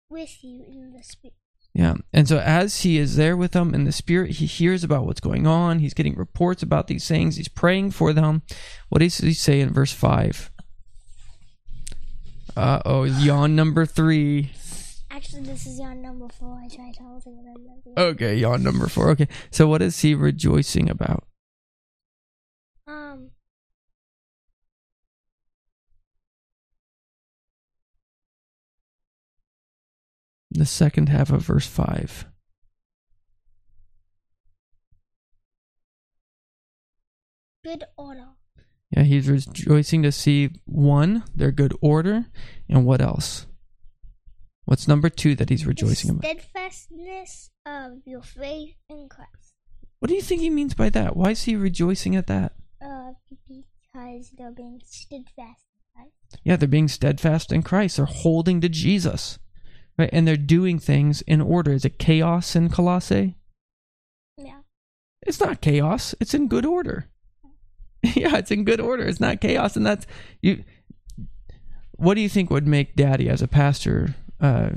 With 0.10 0.44
you 0.44 0.64
in 0.68 0.94
the 0.94 1.04
spirit. 1.04 1.36
Yeah. 1.74 1.96
And 2.12 2.28
so 2.28 2.40
as 2.40 2.82
he 2.82 2.98
is 2.98 3.18
there 3.18 3.38
with 3.38 3.52
them 3.52 3.76
in 3.76 3.84
the 3.84 3.92
spirit, 3.92 4.32
he 4.32 4.46
hears 4.46 4.84
about 4.84 5.06
what's 5.06 5.20
going 5.20 5.46
on. 5.46 5.80
He's 5.80 5.94
getting 5.94 6.16
reports 6.16 6.64
about 6.64 6.88
these 6.88 7.08
things. 7.08 7.36
He's 7.36 7.48
praying 7.48 7.92
for 7.92 8.14
them. 8.14 8.42
What 8.90 9.00
does 9.00 9.18
he 9.20 9.34
say 9.34 9.60
in 9.60 9.74
verse 9.74 9.94
5? 9.94 10.52
Uh 12.56 12.82
oh, 12.86 13.04
yawn 13.04 13.56
number 13.56 13.86
three. 13.86 14.52
Actually, 15.12 15.44
this 15.44 15.68
is 15.68 15.80
yawn 15.80 16.02
number 16.02 16.28
four. 16.28 16.60
I 16.60 16.68
tried 16.68 16.96
holding 17.00 17.38
it. 17.86 18.00
Okay, 18.00 18.36
yawn 18.36 18.64
number 18.64 18.88
four. 18.88 19.12
Okay. 19.12 19.28
So 19.52 19.68
what 19.68 19.84
is 19.84 20.00
he 20.02 20.16
rejoicing 20.16 20.90
about? 20.90 21.24
Um. 22.88 23.30
The 30.58 30.66
second 30.66 31.10
half 31.10 31.30
of 31.30 31.44
verse 31.44 31.68
5. 31.68 32.26
Good 37.64 37.84
order. 37.96 38.30
Yeah, 38.90 39.04
he's 39.04 39.30
rejoicing 39.30 40.02
to 40.02 40.12
see 40.12 40.50
one, 40.66 41.24
their 41.36 41.52
good 41.52 41.76
order, 41.80 42.26
and 42.68 42.88
what 42.88 43.02
else? 43.02 43.46
What's 44.66 44.88
number 44.88 45.10
two 45.10 45.36
that 45.36 45.50
he's 45.50 45.68
rejoicing 45.68 46.08
the 46.08 46.28
about? 46.28 46.42
steadfastness 46.42 47.52
of 47.64 48.00
your 48.06 48.24
faith 48.24 48.78
in 48.90 49.10
Christ. 49.10 49.54
What 50.00 50.10
do 50.10 50.16
you 50.16 50.24
think 50.24 50.42
he 50.42 50.50
means 50.50 50.74
by 50.74 50.90
that? 50.90 51.16
Why 51.16 51.32
is 51.32 51.44
he 51.44 51.56
rejoicing 51.56 52.16
at 52.16 52.26
that? 52.28 52.54
Uh, 52.82 53.12
because 53.48 54.32
they're 54.36 54.50
being 54.52 54.82
steadfast 54.84 55.66
in 55.70 55.82
Christ. 55.94 56.42
Yeah, 56.44 56.56
they're 56.56 56.68
being 56.68 56.88
steadfast 56.88 57.52
in 57.52 57.62
Christ. 57.62 57.98
They're 57.98 58.06
holding 58.06 58.60
to 58.62 58.70
Jesus, 58.70 59.38
right? 59.98 60.10
And 60.12 60.28
they're 60.28 60.38
doing 60.38 60.80
things 60.80 61.22
in 61.24 61.42
order. 61.42 61.72
Is 61.72 61.86
it 61.86 62.00
chaos 62.00 62.56
in 62.56 62.70
Colossae? 62.70 63.36
Yeah. 64.38 64.60
It's 65.26 65.40
not 65.40 65.62
chaos. 65.62 66.14
It's 66.20 66.34
in 66.34 66.48
good 66.48 66.66
order. 66.66 67.08
yeah, 68.16 68.38
it's 68.38 68.52
in 68.52 68.64
good 68.64 68.80
order. 68.80 69.04
It's 69.04 69.20
not 69.20 69.42
chaos, 69.42 69.76
and 69.76 69.86
that's 69.86 70.06
you. 70.42 70.64
What 71.94 72.14
do 72.14 72.22
you 72.22 72.30
think 72.30 72.50
would 72.50 72.68
make 72.68 72.96
Daddy, 72.96 73.28
as 73.28 73.42
a 73.42 73.48
pastor, 73.48 74.16
uh, 74.40 74.70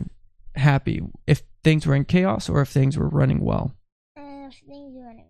happy? 0.55 1.03
If 1.27 1.43
things 1.63 1.87
were 1.87 1.95
in 1.95 2.07
chaos 2.07 2.49
or 2.49 2.63
if 2.63 2.69
things 2.69 2.97
were 2.97 3.09
running 3.09 3.41
well? 3.41 3.75
And 4.17 4.51
if 4.51 4.59
things 4.67 4.97
are 4.97 5.05
running 5.05 5.27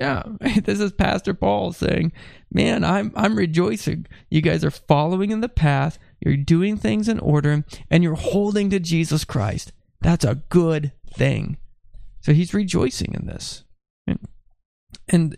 Yeah, 0.00 0.22
this 0.62 0.80
is 0.80 0.92
Pastor 0.92 1.34
Paul 1.34 1.72
saying, 1.72 2.12
"Man, 2.50 2.82
I'm 2.82 3.12
I'm 3.14 3.36
rejoicing. 3.36 4.06
You 4.30 4.40
guys 4.40 4.64
are 4.64 4.70
following 4.70 5.30
in 5.30 5.42
the 5.42 5.48
path. 5.50 5.98
You're 6.20 6.36
doing 6.36 6.76
things 6.76 7.08
in 7.08 7.18
order, 7.20 7.64
and 7.90 8.02
you're 8.02 8.14
holding 8.14 8.70
to 8.70 8.80
Jesus 8.80 9.24
Christ. 9.24 9.72
That's 10.00 10.24
a 10.24 10.42
good 10.48 10.92
thing." 11.12 11.58
So 12.20 12.32
he's 12.32 12.52
rejoicing 12.54 13.14
in 13.14 13.26
this, 13.26 13.64
and, 15.08 15.36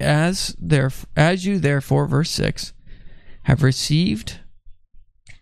as 0.00 0.56
there 0.58 0.90
as 1.16 1.44
you 1.44 1.58
therefore, 1.58 2.06
verse 2.06 2.30
six, 2.30 2.72
have 3.44 3.62
received 3.62 4.40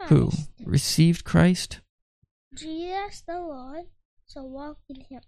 who 0.09 0.31
received 0.65 1.25
Christ. 1.25 1.81
Jesus 2.55 3.23
the 3.27 3.35
Lord, 3.35 3.85
so 4.27 4.43
walk 4.43 4.79
in 4.89 5.03
him. 5.03 5.21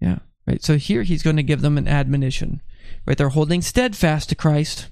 Yeah. 0.00 0.18
Right. 0.46 0.62
So 0.62 0.78
here 0.78 1.02
he's 1.02 1.22
going 1.22 1.36
to 1.36 1.42
give 1.42 1.60
them 1.60 1.78
an 1.78 1.86
admonition. 1.86 2.62
Right. 3.06 3.16
They're 3.16 3.28
holding 3.28 3.62
steadfast 3.62 4.30
to 4.30 4.34
Christ. 4.34 4.88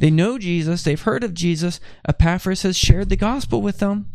They 0.00 0.10
know 0.10 0.38
Jesus. 0.38 0.82
They've 0.82 1.00
heard 1.00 1.22
of 1.22 1.34
Jesus. 1.34 1.78
Epaphras 2.08 2.62
has 2.62 2.76
shared 2.76 3.10
the 3.10 3.16
gospel 3.16 3.60
with 3.60 3.78
them. 3.78 4.10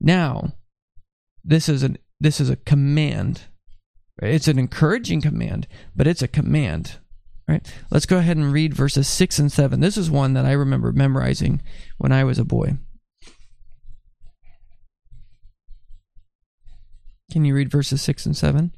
Now, 0.00 0.54
this 1.44 1.68
is 1.68 1.84
an 1.84 1.98
this 2.20 2.40
is 2.40 2.50
a 2.50 2.56
command. 2.56 3.42
It's 4.20 4.48
an 4.48 4.58
encouraging 4.58 5.20
command, 5.20 5.68
but 5.94 6.08
it's 6.08 6.22
a 6.22 6.28
command. 6.28 6.98
Right. 7.46 7.64
Let's 7.90 8.06
go 8.06 8.18
ahead 8.18 8.36
and 8.36 8.52
read 8.52 8.74
verses 8.74 9.06
six 9.06 9.38
and 9.38 9.52
seven. 9.52 9.80
This 9.80 9.96
is 9.96 10.10
one 10.10 10.34
that 10.34 10.46
I 10.46 10.52
remember 10.52 10.92
memorizing 10.92 11.62
when 11.96 12.10
I 12.10 12.24
was 12.24 12.38
a 12.38 12.44
boy. 12.44 12.78
Can 17.30 17.44
you 17.44 17.54
read 17.54 17.70
verses 17.70 18.02
six 18.02 18.26
and 18.26 18.36
seven? 18.36 18.72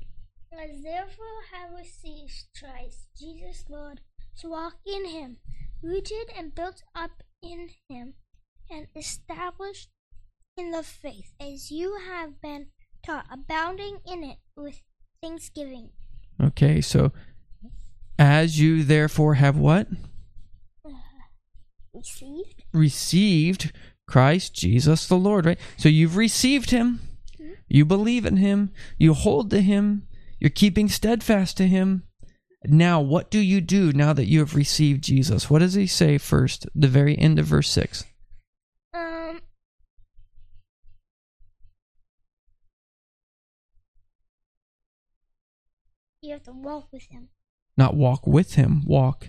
As 0.52 0.82
therefore 0.82 1.26
have 1.52 1.78
received 1.78 2.44
Christ, 2.58 3.08
Jesus 3.18 3.64
Lord, 3.70 4.00
to 4.40 4.48
walk 4.48 4.74
in 4.84 5.06
him, 5.06 5.38
rooted 5.86 6.30
and 6.36 6.54
built 6.54 6.82
up 6.94 7.22
in 7.42 7.68
him, 7.88 8.14
and 8.70 8.88
established 8.96 9.88
in 10.56 10.70
the 10.70 10.82
faith, 10.82 11.32
as 11.40 11.70
you 11.70 11.98
have 12.06 12.40
been 12.40 12.66
taught, 13.04 13.26
abounding 13.30 13.98
in 14.06 14.24
it 14.24 14.38
with 14.56 14.82
thanksgiving. 15.22 15.90
Okay, 16.42 16.80
so 16.80 17.12
as 18.18 18.58
you 18.58 18.82
therefore 18.82 19.34
have 19.34 19.56
what? 19.56 19.86
Uh, 20.84 20.90
received? 21.94 22.64
Received 22.72 23.72
Christ 24.08 24.54
Jesus 24.54 25.06
the 25.06 25.16
Lord, 25.16 25.46
right? 25.46 25.60
So 25.76 25.88
you've 25.88 26.16
received 26.16 26.70
him. 26.70 27.00
Hmm? 27.36 27.52
You 27.68 27.84
believe 27.84 28.26
in 28.26 28.38
him. 28.38 28.70
You 28.98 29.14
hold 29.14 29.50
to 29.50 29.60
him. 29.60 30.06
You're 30.40 30.50
keeping 30.50 30.88
steadfast 30.88 31.56
to 31.58 31.66
him. 31.66 32.04
Now, 32.70 33.00
what 33.00 33.30
do 33.30 33.38
you 33.38 33.60
do 33.60 33.92
now 33.92 34.12
that 34.12 34.26
you 34.26 34.40
have 34.40 34.54
received 34.54 35.04
Jesus? 35.04 35.48
What 35.50 35.60
does 35.60 35.74
he 35.74 35.86
say 35.86 36.18
first? 36.18 36.66
The 36.74 36.88
very 36.88 37.16
end 37.18 37.38
of 37.38 37.46
verse 37.46 37.68
6. 37.70 38.04
Um. 38.94 39.40
You 46.20 46.32
have 46.32 46.42
to 46.44 46.52
walk 46.52 46.88
with 46.92 47.04
him. 47.10 47.28
Not 47.76 47.94
walk 47.94 48.26
with 48.26 48.54
him, 48.54 48.82
walk 48.86 49.28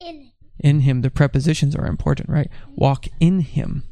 In 0.00 0.16
him. 0.16 0.32
in 0.58 0.80
him. 0.80 1.00
The 1.00 1.10
prepositions 1.10 1.74
are 1.74 1.86
important, 1.86 2.28
right? 2.28 2.50
Walk 2.76 3.06
in 3.20 3.40
him. 3.40 3.84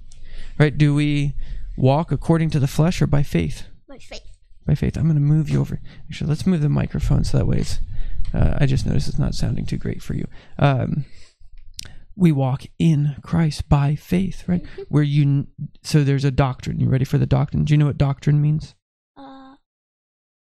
Right? 0.59 0.77
Do 0.77 0.95
we 0.95 1.35
walk 1.77 2.13
according 2.13 2.51
to 2.51 2.61
the 2.61 2.67
flesh 2.69 3.01
or 3.01 3.07
by 3.07 3.23
faith? 3.23 3.65
By 3.89 3.99
faith. 3.99 4.32
By 4.67 4.75
faith. 4.75 4.97
I'm 4.97 5.05
going 5.05 5.15
to 5.17 5.21
move 5.21 5.49
you 5.49 5.61
over. 5.61 5.81
Actually, 6.09 6.29
let's 6.29 6.47
move 6.47 6.61
the 6.61 6.69
microphone 6.69 7.25
so 7.25 7.39
that 7.39 7.47
way 7.47 7.59
it's. 7.59 7.81
Uh, 8.35 8.57
I 8.61 8.67
just 8.67 8.87
noticed 8.87 9.09
it's 9.09 9.19
not 9.19 9.35
sounding 9.35 9.67
too 9.67 9.77
great 9.77 10.03
for 10.03 10.15
you. 10.15 10.27
Um, 10.59 11.05
we 12.17 12.33
walk 12.33 12.65
in 12.79 13.17
Christ 13.23 13.69
by 13.69 13.95
faith, 13.95 14.45
right? 14.47 14.65
Where 14.89 15.03
you 15.03 15.47
so 15.83 16.05
there's 16.05 16.25
a 16.25 16.31
doctrine. 16.31 16.81
You 16.81 16.89
ready 16.89 17.05
for 17.05 17.19
the 17.19 17.27
doctrine? 17.27 17.65
Do 17.65 17.73
you 17.75 17.79
know 17.79 17.87
what 17.87 17.99
doctrine 17.99 18.41
means? 18.41 18.75
Uh. 19.17 19.57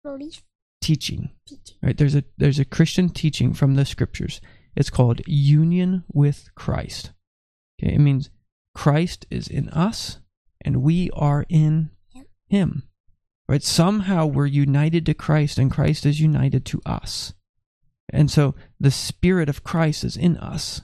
Belief. 0.02 0.42
Teaching, 0.80 1.30
Teaching. 1.46 1.76
right? 1.82 1.96
There's 1.98 2.14
a 2.14 2.24
there's 2.38 2.60
a 2.60 2.64
Christian 2.64 3.08
teaching 3.08 3.52
from 3.52 3.74
the 3.74 3.84
scriptures. 3.84 4.40
It's 4.76 4.90
called 4.90 5.20
union 5.26 6.04
with 6.12 6.50
Christ. 6.54 7.10
Okay, 7.82 7.94
it 7.94 7.98
means 7.98 8.30
Christ 8.74 9.26
is 9.28 9.48
in 9.48 9.68
us 9.70 10.18
and 10.64 10.82
we 10.82 11.10
are 11.14 11.44
in 11.48 11.90
Him. 12.14 12.26
Him. 12.48 12.87
Right? 13.48 13.62
Somehow 13.62 14.26
we're 14.26 14.46
united 14.46 15.06
to 15.06 15.14
Christ 15.14 15.58
and 15.58 15.70
Christ 15.70 16.04
is 16.04 16.20
united 16.20 16.64
to 16.66 16.82
us. 16.84 17.32
And 18.10 18.30
so 18.30 18.54
the 18.78 18.90
Spirit 18.90 19.48
of 19.48 19.64
Christ 19.64 20.04
is 20.04 20.16
in 20.16 20.36
us. 20.36 20.82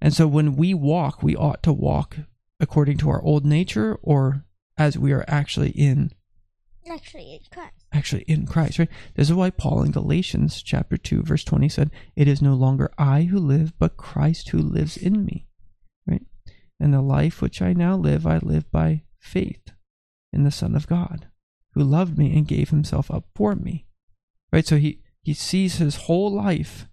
And 0.00 0.12
so 0.12 0.26
when 0.26 0.56
we 0.56 0.74
walk, 0.74 1.22
we 1.22 1.36
ought 1.36 1.62
to 1.62 1.72
walk 1.72 2.16
according 2.60 2.98
to 2.98 3.10
our 3.10 3.22
old 3.22 3.44
nature 3.44 3.98
or 4.02 4.44
as 4.76 4.98
we 4.98 5.12
are 5.12 5.24
actually 5.28 5.70
in 5.70 6.12
Actually, 6.88 7.32
in 7.32 7.40
Christ. 7.50 7.84
actually 7.92 8.22
in 8.22 8.46
Christ, 8.46 8.78
right? 8.78 8.88
This 9.14 9.28
is 9.28 9.34
why 9.34 9.50
Paul 9.50 9.82
in 9.82 9.90
Galatians 9.90 10.62
chapter 10.62 10.96
2 10.96 11.22
verse 11.22 11.42
20 11.42 11.68
said, 11.68 11.90
"It 12.14 12.28
is 12.28 12.40
no 12.40 12.54
longer 12.54 12.92
I 12.96 13.22
who 13.22 13.40
live, 13.40 13.76
but 13.78 13.96
Christ 13.96 14.50
who 14.50 14.58
lives 14.58 14.96
in 14.96 15.24
me." 15.24 15.48
Right? 16.06 16.24
And 16.78 16.94
the 16.94 17.00
life 17.00 17.42
which 17.42 17.60
I 17.60 17.72
now 17.72 17.96
live, 17.96 18.24
I 18.26 18.38
live 18.38 18.70
by 18.70 19.02
faith 19.18 19.72
in 20.32 20.44
the 20.44 20.52
Son 20.52 20.76
of 20.76 20.86
God, 20.86 21.26
who 21.76 21.84
loved 21.84 22.16
me 22.16 22.34
and 22.34 22.48
gave 22.48 22.70
himself 22.70 23.10
up 23.10 23.26
for 23.34 23.54
me. 23.54 23.84
Right? 24.50 24.66
So 24.66 24.78
he 24.78 25.02
he 25.22 25.34
sees 25.34 25.76
his 25.76 25.96
whole 25.96 26.32
life 26.32 26.88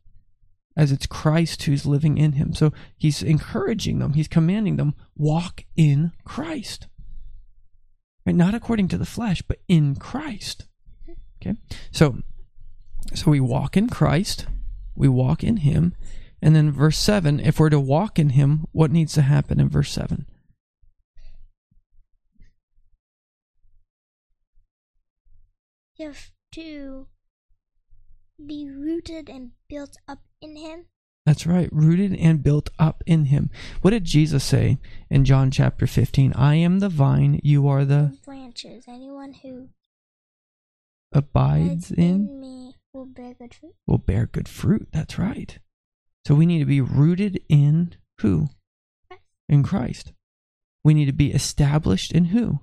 as 0.76 0.92
it's 0.92 1.06
Christ 1.06 1.64
who's 1.64 1.86
living 1.86 2.18
in 2.18 2.34
him. 2.34 2.54
So 2.54 2.74
he's 2.98 3.24
encouraging 3.24 4.00
them, 4.00 4.14
he's 4.14 4.28
commanding 4.28 4.76
them, 4.76 4.94
walk 5.16 5.64
in 5.78 6.12
Christ. 6.26 6.88
Right? 8.26 8.36
Not 8.36 8.56
according 8.56 8.90
to 8.90 8.98
the 8.98 9.06
flesh, 9.06 9.42
but 9.42 9.60
in 9.70 9.96
Christ. 9.96 10.66
Okay? 11.42 11.56
So 11.92 12.18
so 13.14 13.32
we 13.32 13.40
walk 13.40 13.78
in 13.78 13.88
Christ, 13.88 14.48
we 14.96 15.08
walk 15.08 15.46
in 15.46 15.58
him, 15.58 15.96
and 16.42 16.54
then 16.54 16.72
verse 16.72 16.98
7, 16.98 17.40
if 17.40 17.58
we're 17.58 17.70
to 17.70 17.80
walk 17.80 18.20
in 18.20 18.30
him, 18.30 18.66
what 18.74 18.92
needs 18.92 19.14
to 19.14 19.22
happen 19.22 19.62
in 19.62 19.70
verse 19.70 19.92
7? 19.94 20.26
Have 26.04 26.32
to 26.54 27.08
be 28.44 28.70
rooted 28.70 29.30
and 29.30 29.52
built 29.70 29.98
up 30.08 30.20
in 30.42 30.56
him. 30.56 30.86
That's 31.26 31.48
right, 31.48 31.70
rooted 31.72 32.14
and 32.16 32.44
built 32.44 32.70
up 32.78 33.02
in 33.06 33.26
him. 33.26 33.50
What 33.82 33.92
did 33.92 34.04
Jesus 34.04 34.44
say 34.44 34.78
in 35.10 35.24
John 35.24 35.52
chapter 35.52 35.88
15? 35.88 36.34
I 36.34 36.56
am 36.56 36.80
the 36.80 36.90
vine, 36.90 37.40
you 37.44 37.68
are 37.68 37.86
the 37.86 38.18
branches. 38.26 38.84
Anyone 38.88 39.34
who 39.42 39.70
abides 41.14 41.92
in 41.92 42.28
in 42.28 42.42
me 42.42 42.76
will 42.94 43.06
bear 43.06 43.34
good 43.36 43.54
fruit. 43.54 43.76
will 43.88 43.98
bear 44.00 44.26
good 44.26 44.50
fruit. 44.50 44.90
That's 44.92 45.18
right. 45.18 45.58
So 46.28 46.36
we 46.36 46.46
need 46.46 46.60
to 46.60 46.66
be 46.66 46.82
rooted 46.82 47.42
in 47.48 47.96
who? 48.20 48.50
Christ. 49.08 49.24
In 49.48 49.64
Christ. 49.64 50.14
We 50.84 50.94
need 50.94 51.06
to 51.06 51.14
be 51.14 51.32
established 51.32 52.12
in 52.12 52.26
who? 52.26 52.60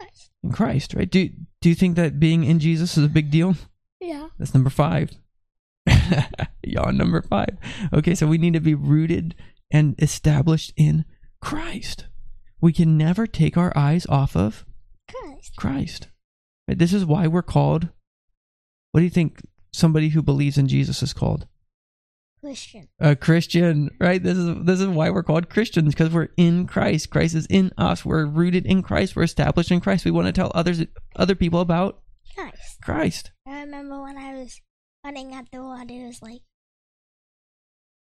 Christ. 0.00 0.30
In 0.42 0.50
Christ, 0.52 0.94
right? 0.94 1.10
Do 1.10 1.28
do 1.64 1.70
you 1.70 1.74
think 1.74 1.96
that 1.96 2.20
being 2.20 2.44
in 2.44 2.58
Jesus 2.58 2.98
is 2.98 3.04
a 3.06 3.08
big 3.08 3.30
deal? 3.30 3.54
Yeah. 3.98 4.28
That's 4.38 4.52
number 4.52 4.68
five. 4.68 5.12
Yawn 6.62 6.98
number 6.98 7.22
five. 7.22 7.56
Okay, 7.90 8.14
so 8.14 8.26
we 8.26 8.36
need 8.36 8.52
to 8.52 8.60
be 8.60 8.74
rooted 8.74 9.34
and 9.70 9.94
established 9.98 10.74
in 10.76 11.06
Christ. 11.40 12.04
We 12.60 12.74
can 12.74 12.98
never 12.98 13.26
take 13.26 13.56
our 13.56 13.72
eyes 13.74 14.04
off 14.10 14.36
of 14.36 14.66
Christ. 15.08 15.56
Christ. 15.56 16.08
This 16.68 16.92
is 16.92 17.06
why 17.06 17.28
we're 17.28 17.40
called. 17.40 17.88
What 18.92 19.00
do 19.00 19.04
you 19.04 19.10
think 19.10 19.40
somebody 19.72 20.10
who 20.10 20.20
believes 20.20 20.58
in 20.58 20.68
Jesus 20.68 21.02
is 21.02 21.14
called? 21.14 21.46
Christian. 22.44 22.88
A 23.00 23.16
Christian, 23.16 23.90
right? 23.98 24.22
This 24.22 24.36
is 24.36 24.64
this 24.64 24.78
is 24.78 24.86
why 24.86 25.08
we're 25.08 25.22
called 25.22 25.48
Christians 25.48 25.94
because 25.94 26.12
we're 26.12 26.28
in 26.36 26.66
Christ. 26.66 27.08
Christ 27.08 27.34
is 27.34 27.46
in 27.46 27.72
us. 27.78 28.04
We're 28.04 28.26
rooted 28.26 28.66
in 28.66 28.82
Christ. 28.82 29.16
We're 29.16 29.22
established 29.22 29.70
in 29.70 29.80
Christ. 29.80 30.04
We 30.04 30.10
want 30.10 30.26
to 30.26 30.32
tell 30.32 30.52
others 30.54 30.82
other 31.16 31.34
people 31.34 31.60
about 31.60 32.02
Christ. 32.34 32.82
Christ. 32.82 33.30
I 33.48 33.60
remember 33.60 34.02
when 34.02 34.18
I 34.18 34.34
was 34.34 34.60
running 35.02 35.34
at 35.34 35.46
the 35.50 35.62
word, 35.62 35.90
it 35.90 36.06
was 36.06 36.20
like 36.20 36.42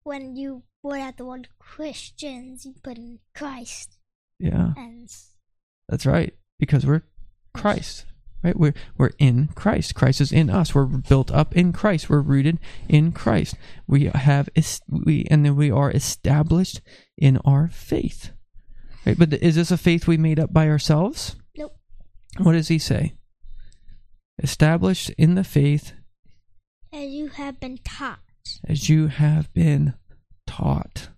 when 0.03 0.38
you 0.38 0.63
put 0.81 1.00
out 1.00 1.17
the 1.17 1.25
word 1.25 1.50
Christians, 1.60 2.65
you 2.65 2.75
put 2.81 2.98
in 2.98 3.19
Christ. 3.36 3.98
Yeah. 4.39 4.72
And 4.77 5.10
That's 5.89 6.05
right. 6.05 6.34
Because 6.58 6.86
we're 6.86 7.03
Christ. 7.53 8.05
Right? 8.41 8.58
We're 8.58 8.74
we're 8.98 9.12
in 9.19 9.48
Christ. 9.50 9.96
Christ 9.96 10.22
is 10.22 10.31
in 10.31 10.50
us. 10.50 10.74
We're 10.74 10.86
built 10.86 11.29
up 11.31 11.55
in 11.58 11.74
Christ. 11.74 12.10
We're 12.10 12.22
rooted 12.22 12.58
in 12.88 13.12
Christ. 13.12 13.55
We 13.86 14.05
have 14.05 14.48
we 14.88 15.25
and 15.29 15.46
then 15.46 15.55
we 15.58 15.69
are 15.72 15.91
established 15.91 16.79
in 17.17 17.38
our 17.43 17.67
faith. 17.67 18.31
Right? 19.05 19.17
But 19.19 19.34
is 19.34 19.55
this 19.55 19.72
a 19.72 19.77
faith 19.77 20.08
we 20.08 20.17
made 20.17 20.39
up 20.39 20.53
by 20.53 20.69
ourselves? 20.69 21.36
Nope. 21.58 21.75
What 22.38 22.53
does 22.53 22.69
he 22.69 22.79
say? 22.79 23.13
Established 24.41 25.10
in 25.17 25.36
the 25.36 25.43
faith 25.43 25.93
As 26.93 27.10
you 27.10 27.27
have 27.27 27.60
been 27.60 27.77
taught. 27.84 28.19
as 28.67 28.88
you 28.89 29.08
have 29.08 29.53
been 29.53 29.96
taught. 30.48 31.10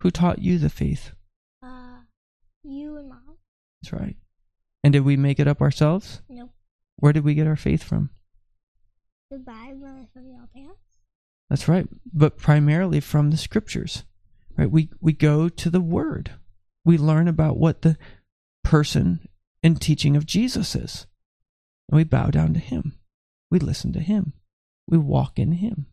Who 0.00 0.10
taught 0.10 0.40
you 0.40 0.58
the 0.58 0.68
faith? 0.70 1.12
Uh, 1.62 2.00
you 2.64 2.96
and 2.96 3.08
mom. 3.08 3.36
That's 3.82 3.92
right. 3.92 4.16
And 4.82 4.92
did 4.92 5.00
we 5.00 5.16
make 5.16 5.38
it 5.38 5.48
up 5.48 5.60
ourselves? 5.60 6.22
Nope. 6.28 6.50
Where 6.96 7.12
did 7.12 7.24
we 7.24 7.34
get 7.34 7.46
our 7.46 7.56
faith 7.56 7.82
from? 7.82 8.10
The 9.30 9.38
Bible 9.38 10.08
from 10.12 10.28
your 10.28 10.46
parents. 10.54 10.80
That's 11.48 11.68
right. 11.68 11.86
But 12.12 12.38
primarily 12.38 13.00
from 13.00 13.30
the 13.30 13.36
scriptures. 13.36 14.04
Right? 14.56 14.70
We 14.70 14.90
we 15.00 15.12
go 15.12 15.48
to 15.48 15.70
the 15.70 15.80
word. 15.80 16.32
We 16.84 16.98
learn 16.98 17.28
about 17.28 17.56
what 17.56 17.82
the 17.82 17.96
person 18.64 19.28
and 19.62 19.80
teaching 19.80 20.16
of 20.16 20.26
Jesus 20.26 20.74
is. 20.74 21.06
And 21.88 21.96
we 21.96 22.04
bow 22.04 22.26
down 22.28 22.54
to 22.54 22.60
him. 22.60 22.98
We 23.50 23.58
listen 23.58 23.92
to 23.92 24.00
him. 24.00 24.32
We 24.86 24.98
walk 24.98 25.38
in 25.38 25.52
him. 25.52 25.86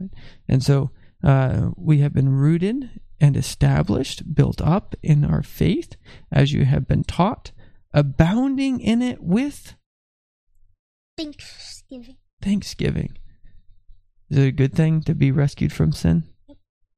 Right? 0.00 0.10
And 0.48 0.62
so 0.62 0.90
uh, 1.22 1.70
we 1.76 1.98
have 1.98 2.12
been 2.12 2.28
rooted 2.28 3.00
and 3.20 3.36
established, 3.36 4.34
built 4.34 4.60
up 4.60 4.94
in 5.02 5.24
our 5.24 5.42
faith 5.42 5.96
as 6.30 6.52
you 6.52 6.64
have 6.64 6.86
been 6.86 7.04
taught, 7.04 7.52
abounding 7.94 8.80
in 8.80 9.00
it 9.00 9.22
with 9.22 9.76
Thanksgiving. 11.16 12.16
thanksgiving. 12.42 13.16
Is 14.28 14.38
it 14.38 14.48
a 14.48 14.52
good 14.52 14.74
thing 14.74 15.00
to 15.02 15.14
be 15.14 15.30
rescued 15.30 15.72
from 15.72 15.92
sin? 15.92 16.24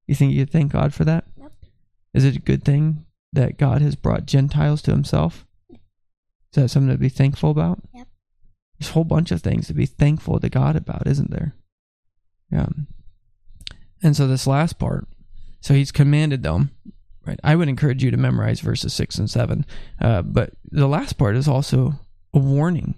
You 0.06 0.14
think 0.14 0.32
you 0.32 0.46
thank 0.46 0.72
God 0.72 0.94
for 0.94 1.04
that? 1.04 1.26
Yep. 1.36 1.52
Is 2.14 2.24
it 2.24 2.36
a 2.36 2.40
good 2.40 2.64
thing 2.64 3.04
that 3.32 3.58
God 3.58 3.82
has 3.82 3.94
brought 3.94 4.24
Gentiles 4.24 4.80
to 4.82 4.92
himself? 4.92 5.46
Is 5.70 5.78
that 6.52 6.68
something 6.70 6.90
to 6.90 6.98
be 6.98 7.10
thankful 7.10 7.50
about? 7.50 7.80
Yep. 7.92 8.08
There's 8.78 8.90
a 8.90 8.92
whole 8.94 9.04
bunch 9.04 9.30
of 9.30 9.42
things 9.42 9.66
to 9.66 9.74
be 9.74 9.86
thankful 9.86 10.40
to 10.40 10.48
God 10.48 10.76
about, 10.76 11.06
isn't 11.06 11.30
there? 11.30 11.54
Yeah. 12.50 12.68
And 14.02 14.16
so 14.16 14.26
this 14.26 14.46
last 14.46 14.78
part, 14.78 15.06
so 15.60 15.74
he's 15.74 15.92
commanded 15.92 16.42
them, 16.42 16.70
right? 17.26 17.40
I 17.42 17.56
would 17.56 17.68
encourage 17.68 18.02
you 18.04 18.10
to 18.10 18.16
memorize 18.16 18.60
verses 18.60 18.94
six 18.94 19.18
and 19.18 19.28
seven. 19.28 19.66
Uh, 20.00 20.22
but 20.22 20.52
the 20.70 20.86
last 20.86 21.14
part 21.18 21.36
is 21.36 21.48
also 21.48 21.94
a 22.32 22.38
warning. 22.38 22.94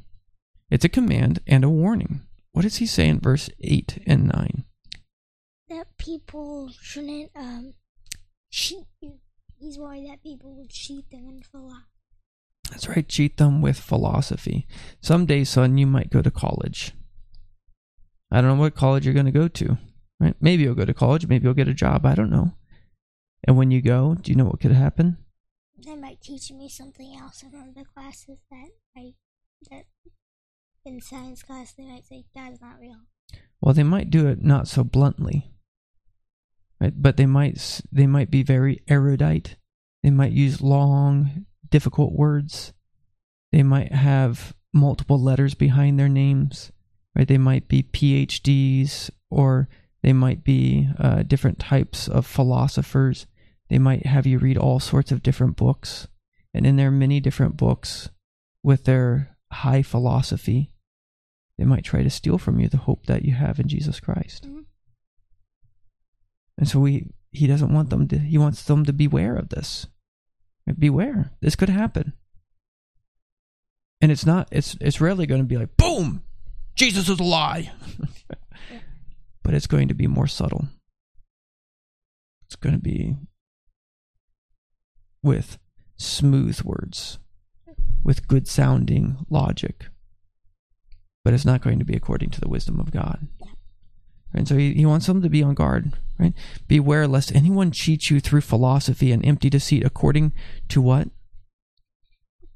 It's 0.71 0.85
a 0.85 0.89
command 0.89 1.41
and 1.47 1.65
a 1.65 1.71
warning. 1.71 2.21
What 2.53 2.63
does 2.63 2.77
he 2.77 2.87
say 2.87 3.09
in 3.09 3.21
verse 3.21 3.49
eight 3.61 4.03
and 4.07 4.27
nine? 4.27 4.65
That 5.69 5.97
people 5.99 6.71
shouldn't 6.81 7.31
um 7.35 7.75
cheat 8.51 8.87
you. 9.01 9.21
He's 9.59 9.79
worried 9.79 10.09
that 10.09 10.23
people 10.23 10.57
would 10.57 10.71
cheat 10.71 11.11
them 11.11 11.29
in 11.29 11.43
philosophy. 11.43 11.85
That's 12.71 12.89
right, 12.89 13.09
cheat 13.09 13.39
them 13.39 13.63
with 13.63 13.79
philosophy. 13.79 14.67
Someday, 15.01 15.45
son, 15.45 15.79
you 15.79 15.87
might 15.87 16.11
go 16.11 16.23
to 16.23 16.31
college. 16.31 16.93
I 18.31 18.41
don't 18.41 18.57
know 18.57 18.63
what 18.63 18.75
college 18.75 19.05
you're 19.05 19.15
going 19.15 19.27
to 19.27 19.33
go 19.33 19.49
to, 19.49 19.79
right? 20.21 20.37
Maybe 20.41 20.63
you'll 20.65 20.75
go 20.75 20.85
to 20.85 20.95
college, 20.95 21.27
maybe 21.27 21.45
you'll 21.45 21.55
get 21.55 21.69
a 21.69 21.75
job, 21.75 22.05
I 22.05 22.15
don't 22.15 22.31
know. 22.31 22.53
And 23.45 23.57
when 23.57 23.71
you 23.71 23.81
go, 23.81 24.15
do 24.15 24.31
you 24.31 24.37
know 24.37 24.45
what 24.45 24.61
could 24.61 24.73
happen? 24.73 25.19
They 25.85 25.95
might 25.95 26.21
teach 26.21 26.51
me 26.51 26.69
something 26.69 27.17
else 27.17 27.43
in 27.43 27.53
one 27.53 27.69
of 27.69 27.75
the 27.75 27.85
classes 27.85 28.39
that 28.51 28.69
I 28.97 29.13
that 29.71 29.85
in 30.85 31.01
science 31.01 31.43
class 31.43 31.73
they 31.73 31.85
might 31.85 32.07
say 32.07 32.25
that's 32.35 32.61
not 32.61 32.81
real. 32.81 33.01
Well, 33.61 33.75
they 33.75 33.83
might 33.83 34.11
do 34.11 34.27
it 34.27 34.43
not 34.43 34.69
so 34.69 34.85
bluntly, 34.85 35.53
right? 36.81 36.93
But 36.97 37.17
they 37.17 37.27
might 37.27 37.81
they 37.93 38.07
might 38.07 38.31
be 38.31 38.43
very 38.43 38.83
erudite. 38.89 39.57
They 40.03 40.11
might 40.11 40.33
use 40.33 40.61
long, 40.61 41.47
difficult 41.71 42.13
words. 42.13 42.73
They 43.53 43.63
might 43.63 43.93
have 43.93 44.55
multiple 44.73 45.21
letters 45.21 45.55
behind 45.55 45.99
their 45.99 46.09
names, 46.09 46.71
right? 47.17 47.27
They 47.27 47.39
might 47.39 47.69
be 47.69 47.83
PhDs 47.83 49.11
or 49.31 49.69
they 50.03 50.13
might 50.13 50.45
be 50.45 50.89
uh, 50.99 51.23
different 51.23 51.59
types 51.59 52.09
of 52.09 52.27
philosophers. 52.27 53.27
They 53.69 53.79
might 53.79 54.07
have 54.07 54.27
you 54.27 54.39
read 54.39 54.57
all 54.57 54.81
sorts 54.81 55.13
of 55.13 55.23
different 55.23 55.57
books, 55.57 56.09
and 56.55 56.67
in 56.67 56.77
their 56.77 56.91
many 56.91 57.21
different 57.21 57.57
books, 57.57 58.09
with 58.63 58.85
their 58.85 59.37
high 59.53 59.83
philosophy, 59.83 60.73
they 61.57 61.65
might 61.65 61.85
try 61.85 62.03
to 62.03 62.11
steal 62.11 62.39
from 62.39 62.61
you 62.61 62.69
the 62.69 62.77
hope 62.77 63.07
that 63.07 63.25
you 63.25 63.35
have 63.35 63.59
in 63.59 63.69
Jesus 63.69 63.99
Christ. 64.01 64.47
Mhm. 64.49 64.65
And 66.57 66.69
so 66.69 66.81
we 66.81 67.11
he 67.31 67.47
doesn't 67.47 67.73
want 67.73 67.91
them 67.91 68.09
to 68.09 68.19
he 68.19 68.39
wants 68.39 68.63
them 68.65 68.85
to 68.85 68.93
beware 68.93 69.37
of 69.37 69.49
this. 69.49 69.87
Beware. 70.79 71.31
This 71.41 71.57
could 71.57 71.71
happen. 71.71 72.13
And 74.01 74.13
it's 74.13 74.27
not 74.27 74.49
it's 74.53 74.77
it's 74.81 75.01
rarely 75.01 75.27
going 75.27 75.41
to 75.41 75.47
be 75.47 75.57
like 75.57 75.77
boom, 75.77 76.23
Jesus 76.75 77.09
is 77.09 77.19
a 77.19 77.25
lie. 77.25 77.73
but 79.49 79.55
it's 79.55 79.67
going 79.67 79.89
to 79.89 79.95
be 79.95 80.07
more 80.07 80.27
subtle. 80.27 80.69
It's 82.45 82.55
going 82.55 82.75
to 82.75 82.83
be 82.83 83.17
with 85.23 85.57
smooth 85.97 86.61
words, 86.61 87.19
with 88.05 88.29
good 88.29 88.47
sounding 88.47 89.25
logic. 89.31 89.87
But 91.25 91.33
it's 91.33 91.47
not 91.47 91.63
going 91.63 91.79
to 91.79 91.87
be 91.87 91.97
according 91.97 92.29
to 92.33 92.43
the 92.43 92.49
wisdom 92.51 92.79
of 92.79 92.91
God. 92.91 93.27
And 94.35 94.47
so 94.47 94.55
he, 94.55 94.75
he 94.75 94.85
wants 94.85 95.07
them 95.07 95.23
to 95.23 95.31
be 95.31 95.43
on 95.43 95.55
guard, 95.55 95.95
right? 96.19 96.35
Beware 96.67 97.09
lest 97.09 97.35
anyone 97.35 97.71
cheat 97.71 98.11
you 98.11 98.21
through 98.21 98.43
philosophy 98.43 99.13
and 99.13 99.25
empty 99.25 99.49
deceit 99.49 99.83
according 99.83 100.35
to 100.69 100.83
what? 100.83 101.09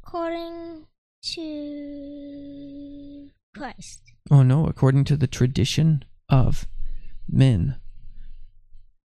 According 0.04 0.88
to 1.22 3.30
Christ. 3.56 4.02
Oh 4.30 4.42
no, 4.42 4.66
according 4.66 5.04
to 5.04 5.16
the 5.16 5.26
tradition 5.26 6.04
of 6.28 6.66
men. 7.28 7.76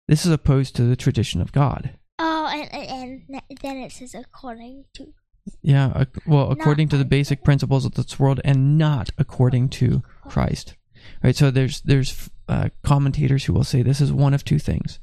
This 0.09 0.27
is 0.27 0.33
opposed 0.33 0.77
to 0.77 0.83
the 0.83 0.97
tradition 0.97 1.41
of 1.41 1.53
God. 1.53 1.99
Oh, 2.19 2.49
and, 2.53 2.73
and, 2.73 3.23
and 3.29 3.59
then 3.63 3.77
it 3.79 3.93
says 3.93 4.15
according 4.15 4.85
to 4.95 5.15
Yeah, 5.63 6.05
well, 6.27 6.49
Not 6.49 6.59
according 6.59 6.89
to 6.91 6.99
the 6.99 7.05
basic 7.05 7.43
principles 7.43 7.85
of 7.85 7.95
this 7.95 8.19
world 8.19 8.41
and 8.45 8.79
not 8.79 9.11
according 9.19 9.71
to 9.71 10.03
Christ. 10.29 10.75
Right? 11.23 11.37
So 11.37 11.51
there's 11.51 11.81
there's 11.83 12.31
uh, 12.49 12.69
commentators 12.83 13.45
who 13.45 13.53
will 13.53 13.65
say 13.65 13.83
this 13.83 14.01
is 14.01 14.13
one 14.13 14.35
of 14.35 14.45
two 14.45 14.59
things. 14.59 15.01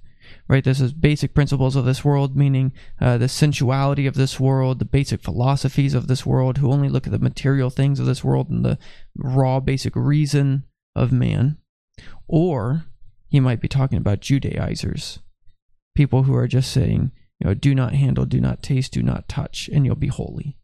Right? 0.48 0.64
This 0.64 0.80
is 0.80 0.94
basic 0.94 1.34
principles 1.34 1.76
of 1.76 1.86
this 1.86 2.06
world, 2.06 2.38
meaning 2.38 2.72
uh, 3.00 3.18
the 3.18 3.28
sensuality 3.28 4.08
of 4.08 4.16
this 4.16 4.40
world, 4.40 4.80
the 4.80 4.86
basic 4.86 5.22
philosophies 5.22 5.94
of 5.94 6.08
this 6.08 6.26
world, 6.26 6.58
who 6.58 6.72
only 6.72 6.90
look 6.90 7.06
at 7.06 7.12
the 7.12 7.20
material 7.20 7.70
things 7.70 8.00
of 8.00 8.06
this 8.06 8.24
world 8.24 8.50
and 8.50 8.64
the 8.64 8.78
raw 9.18 9.60
basic 9.60 9.96
reason 9.96 10.64
of 10.96 11.12
man. 11.12 11.58
Or 12.28 12.86
he 13.32 13.40
might 13.40 13.62
be 13.62 13.70
talking 13.70 13.98
about 13.98 14.20
Judaizers, 14.20 15.20
people 15.96 16.24
who 16.24 16.36
are 16.36 16.50
just 16.50 16.70
saying, 16.70 17.12
you 17.40 17.48
know, 17.48 17.54
do 17.54 17.74
not 17.74 17.94
handle, 17.94 18.26
do 18.26 18.42
not 18.42 18.62
taste, 18.62 18.92
do 18.92 19.02
not 19.02 19.30
touch, 19.30 19.70
and 19.72 19.86
you'll 19.86 19.96
be 19.96 20.08
holy. 20.08 20.58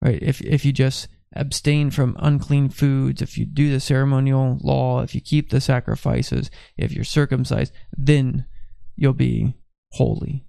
Right? 0.00 0.22
If 0.22 0.40
if 0.42 0.64
you 0.64 0.72
just 0.72 1.08
abstain 1.34 1.90
from 1.90 2.16
unclean 2.20 2.68
foods, 2.68 3.20
if 3.20 3.36
you 3.36 3.44
do 3.44 3.72
the 3.72 3.80
ceremonial 3.80 4.56
law, 4.62 5.02
if 5.02 5.16
you 5.16 5.20
keep 5.20 5.50
the 5.50 5.60
sacrifices, 5.60 6.48
if 6.76 6.92
you're 6.92 7.04
circumcised, 7.04 7.72
then 7.98 8.46
you'll 8.94 9.12
be 9.12 9.54
holy. 9.90 10.46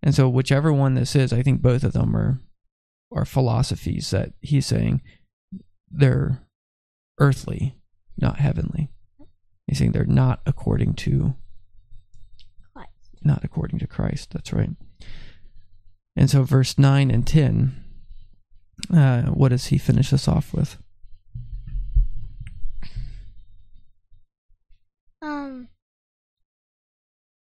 And 0.00 0.14
so 0.14 0.28
whichever 0.28 0.72
one 0.72 0.94
this 0.94 1.16
is, 1.16 1.32
I 1.32 1.42
think 1.42 1.60
both 1.60 1.82
of 1.82 1.92
them 1.92 2.16
are 2.16 2.38
are 3.12 3.24
philosophies 3.24 4.10
that 4.10 4.32
he's 4.40 4.66
saying 4.66 5.02
they're 5.90 6.46
earthly, 7.18 7.80
not 8.16 8.38
heavenly. 8.38 8.93
He's 9.66 9.78
saying 9.78 9.92
they're 9.92 10.04
not 10.04 10.40
according 10.46 10.94
to 10.94 11.34
Christ. 12.72 12.90
not 13.22 13.44
according 13.44 13.78
to 13.78 13.86
Christ. 13.86 14.30
That's 14.32 14.52
right. 14.52 14.70
And 16.16 16.30
so, 16.30 16.42
verse 16.42 16.78
9 16.78 17.10
and 17.10 17.26
10, 17.26 17.84
uh, 18.92 19.22
what 19.24 19.48
does 19.48 19.66
he 19.66 19.78
finish 19.78 20.12
us 20.12 20.28
off 20.28 20.52
with? 20.52 20.76
Um, 25.22 25.68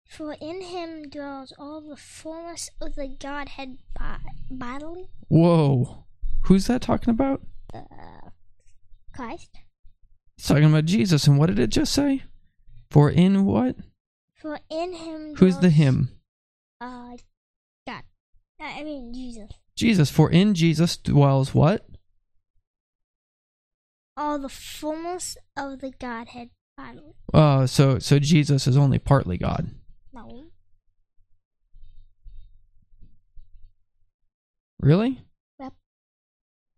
for 0.09 0.37
in 0.41 0.61
him 0.61 1.09
dwells 1.09 1.55
all 1.59 1.81
the 1.81 1.97
fullness 1.97 2.71
of 2.81 2.95
the 2.95 3.09
Godhead 3.09 3.79
bodily. 4.51 5.09
Whoa. 5.29 6.05
Who's 6.43 6.67
that 6.67 6.83
talking 6.83 7.11
about? 7.11 7.41
Uh, 7.73 7.81
Christ. 9.15 9.57
It's 10.43 10.49
talking 10.49 10.65
about 10.65 10.87
Jesus. 10.87 11.29
And 11.29 11.39
what 11.39 11.47
did 11.47 11.61
it 11.61 11.71
just 11.71 11.93
say? 11.93 12.25
For 12.91 13.09
in 13.09 13.45
what? 13.45 13.77
For 14.35 14.59
in 14.69 14.93
him. 14.93 15.37
Who's 15.37 15.59
the 15.59 15.71
him? 15.71 16.11
Uh, 16.81 17.17
God. 17.87 18.03
I 18.59 18.83
mean 18.83 19.15
Jesus. 19.15 19.51
Jesus. 19.77 20.11
For 20.11 20.29
in 20.29 20.55
Jesus 20.55 20.97
dwells 20.97 21.55
what? 21.55 21.87
All 24.17 24.37
the 24.37 24.49
fullness 24.49 25.37
of 25.57 25.79
the 25.79 25.93
Godhead 25.93 26.51
bodily. 26.77 27.15
Uh, 27.33 27.69
so 27.69 28.01
so 28.01 28.19
Jesus 28.19 28.67
is 28.67 28.77
only 28.77 28.99
partly 28.99 29.39
God. 29.39 29.71
No. 30.13 30.47
Really? 34.81 35.23
Yep. 35.61 35.75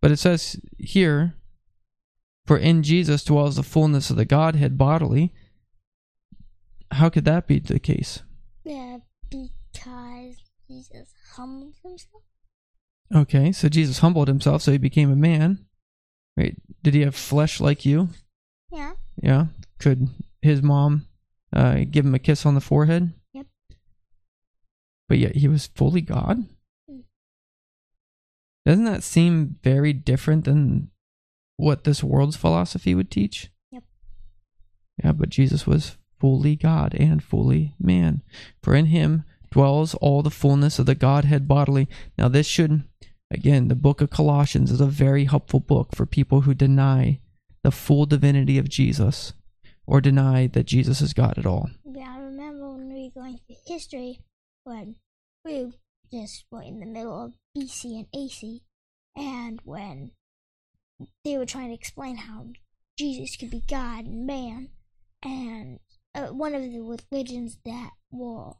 But 0.03 0.11
it 0.11 0.19
says 0.19 0.61
here, 0.77 1.33
for 2.45 2.57
in 2.57 2.83
Jesus 2.83 3.23
dwells 3.23 3.55
the 3.55 3.63
fullness 3.63 4.09
of 4.09 4.17
the 4.17 4.25
Godhead 4.25 4.77
bodily. 4.77 5.33
How 6.91 7.09
could 7.09 7.25
that 7.25 7.47
be 7.47 7.59
the 7.59 7.79
case? 7.79 8.21
Yeah, 8.63 8.99
because 9.29 10.37
Jesus 10.67 11.13
humbled 11.35 11.73
himself. 11.83 12.23
Okay, 13.13 13.51
so 13.51 13.69
Jesus 13.69 13.99
humbled 13.99 14.27
himself, 14.27 14.61
so 14.61 14.71
he 14.71 14.77
became 14.77 15.11
a 15.11 15.15
man. 15.15 15.65
Right? 16.37 16.55
Did 16.83 16.93
he 16.93 17.01
have 17.01 17.15
flesh 17.15 17.59
like 17.59 17.85
you? 17.85 18.09
Yeah. 18.71 18.93
Yeah. 19.21 19.45
Could 19.79 20.09
his 20.41 20.61
mom 20.61 21.07
uh, 21.53 21.81
give 21.89 22.05
him 22.05 22.15
a 22.15 22.19
kiss 22.19 22.45
on 22.45 22.55
the 22.55 22.61
forehead? 22.61 23.13
Yep. 23.33 23.47
But 25.07 25.17
yet 25.17 25.35
he 25.35 25.47
was 25.47 25.67
fully 25.67 26.01
God? 26.01 26.45
Mm. 26.91 27.03
Doesn't 28.65 28.85
that 28.85 29.03
seem 29.03 29.57
very 29.63 29.93
different 29.93 30.45
than 30.45 30.91
what 31.57 31.83
this 31.83 32.03
world's 32.03 32.35
philosophy 32.35 32.95
would 32.95 33.09
teach? 33.11 33.49
Yep. 33.71 33.83
Yeah, 35.03 35.11
but 35.11 35.29
Jesus 35.29 35.65
was 35.65 35.97
fully 36.19 36.55
God 36.55 36.93
and 36.95 37.23
fully 37.23 37.75
man. 37.79 38.21
For 38.61 38.75
in 38.75 38.87
him 38.87 39.23
dwells 39.51 39.93
all 39.95 40.21
the 40.21 40.29
fullness 40.29 40.79
of 40.79 40.85
the 40.85 40.95
Godhead 40.95 41.47
bodily. 41.47 41.87
Now, 42.17 42.27
this 42.27 42.47
should, 42.47 42.83
again, 43.31 43.67
the 43.67 43.75
book 43.75 44.01
of 44.01 44.09
Colossians 44.09 44.71
is 44.71 44.81
a 44.81 44.85
very 44.85 45.25
helpful 45.25 45.59
book 45.59 45.95
for 45.95 46.05
people 46.05 46.41
who 46.41 46.53
deny 46.53 47.19
the 47.63 47.71
full 47.71 48.05
divinity 48.05 48.57
of 48.57 48.69
Jesus 48.69 49.33
or 49.87 50.01
deny 50.01 50.47
that 50.47 50.65
Jesus 50.65 51.01
is 51.01 51.13
God 51.13 51.37
at 51.37 51.45
all. 51.45 51.69
Yeah, 51.85 52.15
I 52.15 52.19
remember 52.19 52.71
when 52.71 52.93
we 52.93 53.11
were 53.15 53.21
going 53.21 53.39
through 53.47 53.55
history 53.65 54.19
when 54.65 54.95
we 55.43 55.71
just 56.11 56.45
were 56.51 56.63
in 56.63 56.79
the 56.79 56.85
middle 56.85 57.23
of 57.23 57.33
BC 57.55 57.99
and 57.99 58.07
AC, 58.13 58.61
and 59.15 59.61
when 59.63 60.11
they 61.23 61.37
were 61.37 61.45
trying 61.45 61.69
to 61.69 61.73
explain 61.73 62.17
how 62.17 62.47
Jesus 62.97 63.35
could 63.35 63.51
be 63.51 63.63
God 63.67 64.05
and 64.05 64.25
man, 64.25 64.69
and 65.23 65.79
uh, 66.13 66.27
one 66.27 66.55
of 66.55 66.61
the 66.61 66.97
religions 67.11 67.57
that 67.65 67.91
were 68.11 68.53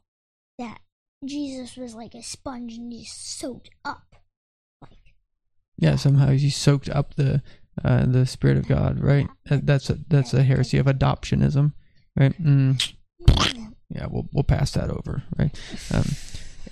that 0.58 0.80
Jesus 1.24 1.76
was 1.76 1.94
like 1.94 2.14
a 2.14 2.22
sponge 2.22 2.76
and 2.76 2.92
he 2.92 3.04
soaked 3.04 3.70
up, 3.84 4.16
like 4.82 5.14
Yeah, 5.78 5.96
somehow 5.96 6.28
he 6.28 6.50
soaked 6.50 6.88
up 6.90 7.14
the 7.14 7.42
uh, 7.84 8.06
the 8.06 8.26
Spirit 8.26 8.56
of 8.56 8.68
God, 8.68 9.00
right? 9.00 9.28
That's 9.48 9.90
a, 9.90 9.98
that's 10.08 10.32
a 10.32 10.42
heresy 10.42 10.78
of 10.78 10.86
adoptionism, 10.86 11.72
right? 12.16 12.32
Mm. 12.42 12.94
yeah, 13.88 14.06
we'll 14.10 14.28
we'll 14.32 14.44
pass 14.44 14.72
that 14.72 14.90
over, 14.90 15.22
right? 15.38 15.58
Um, 15.92 16.06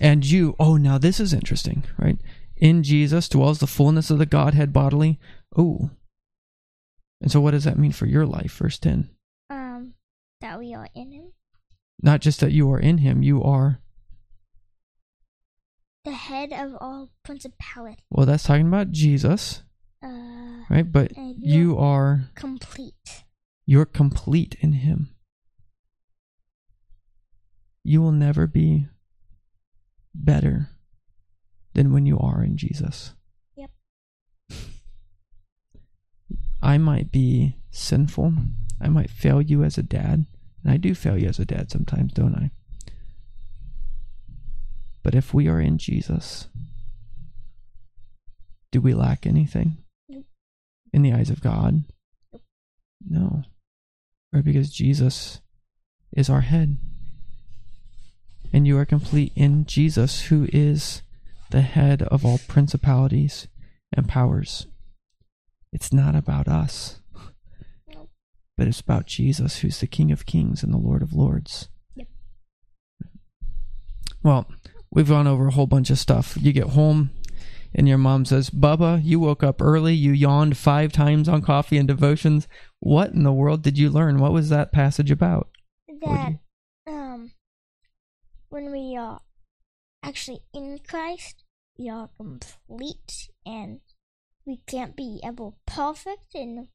and 0.01 0.25
you, 0.27 0.57
oh, 0.59 0.77
now 0.77 0.99
this 0.99 1.21
is 1.21 1.33
interesting, 1.33 1.85
right? 1.99 2.19
In 2.57 2.83
Jesus 2.83 3.29
dwells 3.29 3.59
the 3.59 3.67
fullness 3.67 4.11
of 4.11 4.19
the 4.19 4.27
Godhead 4.27 4.73
bodily. 4.73 5.19
Oh, 5.57 5.91
and 7.21 7.31
so 7.31 7.41
what 7.41 7.53
does 7.53 7.65
that 7.65 7.79
mean 7.79 7.93
for 7.93 8.07
your 8.07 8.27
life? 8.27 8.53
Verse 8.57 8.79
ten. 8.79 9.11
um 9.51 9.95
that 10.41 10.59
we 10.59 10.75
are 10.75 10.89
in 10.95 11.13
him, 11.13 11.33
Not 12.03 12.21
just 12.21 12.41
that 12.41 12.53
you 12.53 12.71
are 12.73 12.79
in 12.81 12.99
Him, 12.99 13.23
you 13.23 13.43
are. 13.43 13.81
the 16.05 16.13
head 16.13 16.53
of 16.53 16.75
all 16.81 17.09
principality, 17.25 18.03
Well, 18.11 18.27
that's 18.27 18.43
talking 18.45 18.67
about 18.69 18.91
Jesus, 18.91 19.63
uh, 20.03 20.65
right? 20.69 20.91
But 20.91 21.13
you 21.17 21.79
are 21.79 22.29
complete. 22.35 23.25
you're 23.65 23.87
complete 23.87 24.55
in 24.61 24.73
Him. 24.73 25.15
You 27.85 28.03
will 28.03 28.13
never 28.13 28.47
be 28.47 28.87
better 30.15 30.69
than 31.75 31.93
when 31.93 32.05
you 32.07 32.19
are 32.19 32.43
in 32.45 32.57
Jesus. 32.59 33.15
Yep. 33.57 33.71
I 36.65 36.79
might 36.79 37.13
be 37.13 37.57
sinful. 37.71 38.33
I 38.81 38.89
might 38.89 39.11
fail 39.11 39.43
you 39.43 39.63
as 39.63 39.77
a 39.77 39.83
dad. 39.83 40.25
And 40.63 40.73
I 40.73 40.79
do 40.79 40.95
fail 40.95 41.19
you 41.19 41.29
as 41.29 41.39
a 41.39 41.45
dad 41.45 41.71
sometimes, 41.71 42.15
don't 42.15 42.35
I? 42.35 42.51
But 45.03 45.15
if 45.15 45.35
we 45.35 45.47
are 45.47 45.61
in 45.61 45.77
Jesus, 45.77 46.49
do 48.73 48.81
we 48.81 48.95
lack 48.95 49.27
anything? 49.27 49.77
Nope. 50.09 50.25
In 50.95 51.03
the 51.03 51.13
eyes 51.13 51.29
of 51.29 51.43
God? 51.43 51.85
Nope. 52.33 52.43
No. 53.07 53.43
Right? 54.33 54.45
Because 54.45 54.73
Jesus 54.73 55.43
is 56.17 56.31
our 56.31 56.41
head. 56.41 56.79
And 58.55 58.67
you 58.67 58.79
are 58.79 58.87
complete 58.87 59.33
in 59.37 59.67
Jesus, 59.67 60.23
who 60.23 60.49
is 60.51 61.03
the 61.51 61.61
head 61.61 62.03
of 62.05 62.25
all 62.25 62.39
principalities 62.49 63.49
and 63.93 64.09
powers. 64.09 64.67
It's 65.75 65.93
not 65.93 66.15
about 66.15 66.47
us, 66.47 67.01
but 68.57 68.69
it's 68.69 68.81
about 68.81 69.07
Jesus, 69.07 69.59
who's 69.59 69.81
the 69.81 69.89
King 69.89 70.13
of 70.13 70.25
Kings 70.25 70.63
and 70.63 70.73
the 70.73 70.79
Lord 70.79 71.03
of 71.03 71.13
Lords. 71.13 71.69
Yep. 71.97 72.07
Well, 74.23 74.49
we've 74.93 75.09
gone 75.09 75.27
over 75.27 75.49
a 75.49 75.53
whole 75.53 75.67
bunch 75.67 75.91
of 75.91 75.99
stuff. 75.99 76.39
You 76.41 76.53
get 76.53 76.69
home, 76.69 77.11
and 77.75 77.89
your 77.89 77.99
mom 77.99 78.25
says, 78.25 78.51
Bubba, 78.51 79.05
you 79.05 79.19
woke 79.19 79.43
up 79.43 79.61
early. 79.61 79.95
You 79.95 80.13
yawned 80.13 80.57
five 80.57 80.93
times 80.93 81.29
on 81.29 81.43
coffee 81.43 81.77
and 81.77 81.89
devotions. 81.89 82.47
What 82.79 83.11
in 83.11 83.25
the 83.25 83.33
world 83.33 83.63
did 83.63 83.77
you 83.77 83.91
learn? 83.91 84.21
What 84.21 84.33
was 84.33 84.51
that 84.51 84.73
passage 84.73 85.11
about? 85.11 85.49
that 86.05 86.39
um 86.87 87.33
when 88.49 88.71
we 88.71 88.97
are 88.97 89.21
actually 90.03 90.41
in 90.53 90.79
Christ, 90.87 91.43
we 91.79 91.89
are 91.89 92.11
complete 92.17 93.31
and 93.45 93.81
we 94.47 94.61
can't 94.67 94.97
be 94.97 95.21
ever 95.23 95.51
perfect 95.67 96.35
and 96.35 96.69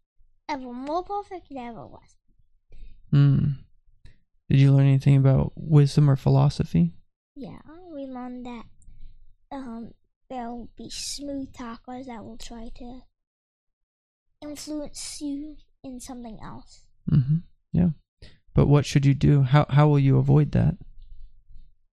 ever 0.48 0.74
more 0.74 1.04
perfect 1.04 1.50
and 1.52 1.60
ever 1.60 1.84
less. 1.86 2.16
Hmm. 3.12 3.52
Did 4.50 4.60
you 4.60 4.72
learn 4.72 4.88
anything 4.88 5.16
about 5.16 5.54
wisdom 5.56 6.10
or 6.10 6.16
philosophy? 6.16 6.94
Yeah, 7.36 7.60
we 7.94 8.06
learned 8.06 8.46
that 8.46 8.66
um 9.52 9.94
there 10.30 10.50
will 10.50 10.70
be 10.78 10.90
smooth 10.90 11.54
talkers 11.54 12.08
that 12.08 12.24
will 12.24 12.38
try 12.38 12.70
to 12.76 13.02
influence 14.42 15.22
you 15.22 15.58
in 15.84 16.00
something 16.00 16.40
else. 16.44 16.86
Mm-hmm. 17.12 17.38
Yeah. 17.72 17.90
But 18.54 18.68
what 18.68 18.86
should 18.86 19.06
you 19.06 19.14
do? 19.14 19.44
How 19.44 19.66
how 19.70 19.88
will 19.88 20.00
you 20.00 20.18
avoid 20.18 20.52
that? 20.52 20.78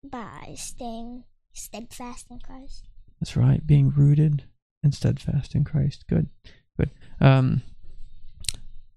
By 0.03 0.55
staying 0.57 1.23
steadfast 1.53 2.27
in 2.29 2.39
Christ. 2.39 2.87
That's 3.19 3.35
right. 3.35 3.65
Being 3.65 3.89
rooted 3.89 4.45
and 4.83 4.93
steadfast 4.93 5.55
in 5.55 5.63
Christ. 5.63 6.05
Good. 6.07 6.29
Good. 6.77 6.91
Um 7.19 7.61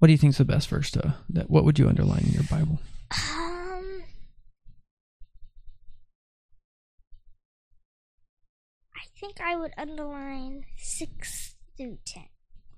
what 0.01 0.07
do 0.07 0.13
you 0.13 0.19
think's 0.19 0.39
the 0.39 0.47
best 0.47 0.69
verse 0.69 0.91
to 0.93 1.15
that 1.29 1.51
what 1.51 1.65
would 1.65 1.79
you 1.79 1.87
underline 1.89 2.25
in 2.27 2.33
your 2.33 2.43
Bible? 2.45 2.81
Um, 3.13 4.03
I 8.97 9.05
think 9.21 9.41
I 9.43 9.57
would 9.57 9.73
underline 9.77 10.65
six 10.79 11.55
through 11.77 11.99
ten. 12.07 12.25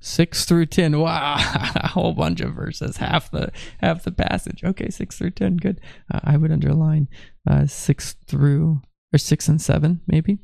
Six 0.00 0.44
through 0.46 0.66
ten. 0.66 0.98
Wow, 0.98 1.36
a 1.76 1.86
whole 1.86 2.12
bunch 2.12 2.40
of 2.40 2.54
verses, 2.54 2.96
half 2.96 3.30
the 3.30 3.52
half 3.78 4.02
the 4.02 4.10
passage. 4.10 4.64
Okay, 4.64 4.90
six 4.90 5.16
through 5.16 5.30
ten. 5.30 5.58
Good. 5.58 5.80
Uh, 6.12 6.18
I 6.24 6.36
would 6.36 6.50
underline 6.50 7.06
uh, 7.48 7.66
six 7.66 8.16
through 8.26 8.82
or 9.14 9.18
six 9.18 9.46
and 9.46 9.62
seven, 9.62 10.00
maybe. 10.08 10.38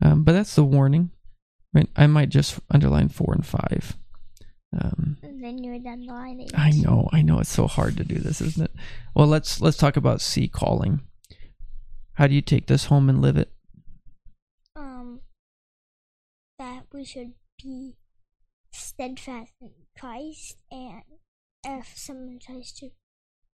Um, 0.00 0.22
but 0.22 0.32
that's 0.32 0.54
the 0.54 0.64
warning. 0.64 1.10
Right? 1.74 1.88
I 1.96 2.06
might 2.06 2.28
just 2.28 2.60
underline 2.70 3.08
four 3.08 3.32
and 3.32 3.46
five. 3.46 3.96
Um, 4.78 5.16
And 5.22 5.42
then 5.42 5.62
you 5.62 5.72
would 5.72 5.86
underline 5.86 6.40
eight. 6.40 6.58
I 6.58 6.70
know, 6.70 7.08
I 7.12 7.22
know. 7.22 7.40
It's 7.40 7.50
so 7.50 7.66
hard 7.66 7.96
to 7.98 8.04
do 8.04 8.16
this, 8.16 8.40
isn't 8.40 8.64
it? 8.64 8.72
Well, 9.14 9.26
let's 9.26 9.60
let's 9.60 9.76
talk 9.76 9.96
about 9.96 10.20
C 10.20 10.48
calling. 10.48 11.00
How 12.14 12.26
do 12.26 12.34
you 12.34 12.42
take 12.42 12.66
this 12.66 12.86
home 12.86 13.08
and 13.08 13.20
live 13.20 13.36
it? 13.36 13.52
Um, 14.76 15.20
that 16.58 16.84
we 16.92 17.04
should 17.04 17.32
be 17.62 17.96
steadfast 18.72 19.52
in 19.60 19.70
Christ, 19.98 20.56
and 20.70 21.02
if 21.64 21.92
someone 21.96 22.38
tries 22.38 22.72
to 22.72 22.90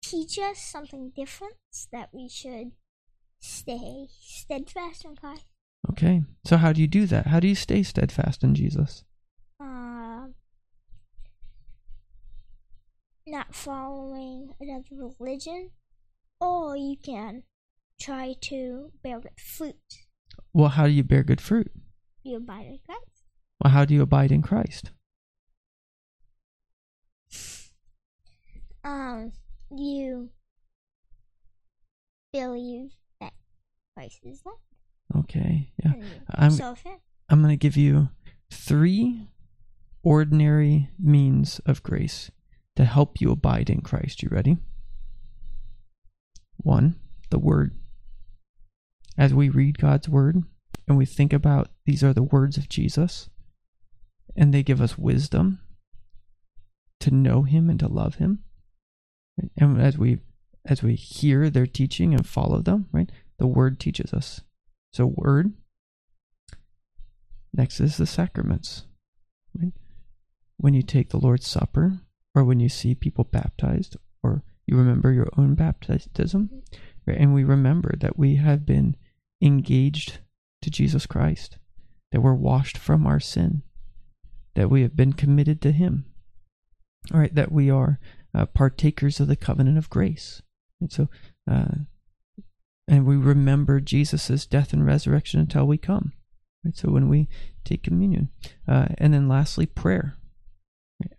teach 0.02 0.38
us 0.38 0.58
something 0.58 1.12
different, 1.14 1.54
that 1.92 2.10
we 2.12 2.28
should 2.28 2.72
stay 3.40 4.08
steadfast 4.10 5.04
in 5.04 5.16
Christ. 5.16 5.44
Okay. 5.90 6.22
So 6.44 6.56
how 6.56 6.72
do 6.72 6.80
you 6.80 6.86
do 6.86 7.06
that? 7.06 7.26
How 7.26 7.40
do 7.40 7.48
you 7.48 7.54
stay 7.54 7.82
steadfast 7.82 8.42
in 8.44 8.54
Jesus? 8.54 9.04
um, 9.60 10.34
not 13.26 13.54
following 13.54 14.50
another 14.60 14.84
religion, 14.92 15.70
or 16.40 16.76
you 16.76 16.96
can 16.96 17.42
try 18.00 18.34
to 18.42 18.90
bear 19.02 19.20
good 19.20 19.40
fruit. 19.40 19.76
Well, 20.52 20.68
how 20.70 20.86
do 20.86 20.92
you 20.92 21.02
bear 21.04 21.22
good 21.22 21.40
fruit? 21.40 21.70
You 22.22 22.36
abide 22.38 22.66
in 22.66 22.78
Christ. 22.84 23.24
Well, 23.62 23.72
how 23.72 23.84
do 23.84 23.94
you 23.94 24.02
abide 24.02 24.32
in 24.32 24.42
Christ? 24.42 24.92
Um, 28.84 29.32
you 29.70 30.30
believe 32.32 32.90
that 33.20 33.32
Christ 33.94 34.20
is 34.24 34.42
Lord, 34.46 34.58
Okay. 35.16 35.70
Yeah. 35.84 35.94
I'm 36.30 36.58
I'm 37.28 37.42
going 37.42 37.52
to 37.52 37.56
give 37.56 37.76
you 37.76 38.08
three 38.50 39.28
ordinary 40.02 40.90
means 40.98 41.60
of 41.66 41.82
grace 41.82 42.30
to 42.76 42.84
help 42.84 43.20
you 43.20 43.30
abide 43.30 43.68
in 43.70 43.80
Christ. 43.80 44.22
You 44.22 44.28
ready? 44.30 44.56
One, 46.56 46.96
the 47.30 47.38
Word. 47.38 47.74
As 49.16 49.34
we 49.34 49.48
read 49.48 49.78
God's 49.78 50.08
Word 50.08 50.44
and 50.86 50.96
we 50.96 51.04
think 51.04 51.32
about 51.32 51.70
these 51.84 52.04
are 52.04 52.12
the 52.12 52.22
words 52.22 52.56
of 52.56 52.68
Jesus, 52.68 53.28
and 54.36 54.54
they 54.54 54.62
give 54.62 54.80
us 54.80 54.96
wisdom 54.96 55.60
to 57.00 57.10
know 57.10 57.42
Him 57.42 57.68
and 57.68 57.80
to 57.80 57.88
love 57.88 58.16
Him. 58.16 58.44
And 59.56 59.80
as 59.80 59.98
we 59.98 60.20
as 60.64 60.82
we 60.82 60.94
hear 60.94 61.48
their 61.48 61.66
teaching 61.66 62.14
and 62.14 62.26
follow 62.26 62.60
them, 62.60 62.88
right? 62.92 63.10
The 63.38 63.46
Word 63.46 63.80
teaches 63.80 64.12
us. 64.12 64.42
So, 64.98 65.06
Word. 65.14 65.52
Next 67.54 67.78
is 67.78 67.98
the 67.98 68.04
sacraments. 68.04 68.82
When 70.56 70.74
you 70.74 70.82
take 70.82 71.10
the 71.10 71.20
Lord's 71.20 71.46
Supper, 71.46 72.00
or 72.34 72.42
when 72.42 72.58
you 72.58 72.68
see 72.68 72.96
people 72.96 73.22
baptized, 73.22 73.96
or 74.24 74.42
you 74.66 74.76
remember 74.76 75.12
your 75.12 75.28
own 75.36 75.54
baptism, 75.54 76.64
and 77.06 77.32
we 77.32 77.44
remember 77.44 77.94
that 78.00 78.18
we 78.18 78.36
have 78.36 78.66
been 78.66 78.96
engaged 79.40 80.18
to 80.62 80.68
Jesus 80.68 81.06
Christ, 81.06 81.58
that 82.10 82.20
we're 82.20 82.34
washed 82.34 82.76
from 82.76 83.06
our 83.06 83.20
sin, 83.20 83.62
that 84.56 84.68
we 84.68 84.82
have 84.82 84.96
been 84.96 85.12
committed 85.12 85.62
to 85.62 85.70
Him, 85.70 86.06
all 87.14 87.20
right, 87.20 87.34
that 87.36 87.52
we 87.52 87.70
are 87.70 88.00
uh, 88.34 88.46
partakers 88.46 89.20
of 89.20 89.28
the 89.28 89.36
covenant 89.36 89.78
of 89.78 89.90
grace. 89.90 90.42
And 90.80 90.90
so, 90.90 91.08
uh, 91.48 91.84
and 92.88 93.04
we 93.04 93.16
remember 93.16 93.80
Jesus' 93.80 94.46
death 94.46 94.72
and 94.72 94.84
resurrection 94.84 95.40
until 95.40 95.66
we 95.66 95.76
come. 95.76 96.12
Right? 96.64 96.74
So 96.74 96.90
when 96.90 97.08
we 97.08 97.28
take 97.64 97.82
communion, 97.82 98.30
uh, 98.66 98.86
and 98.96 99.12
then 99.12 99.28
lastly, 99.28 99.66
prayer, 99.66 100.16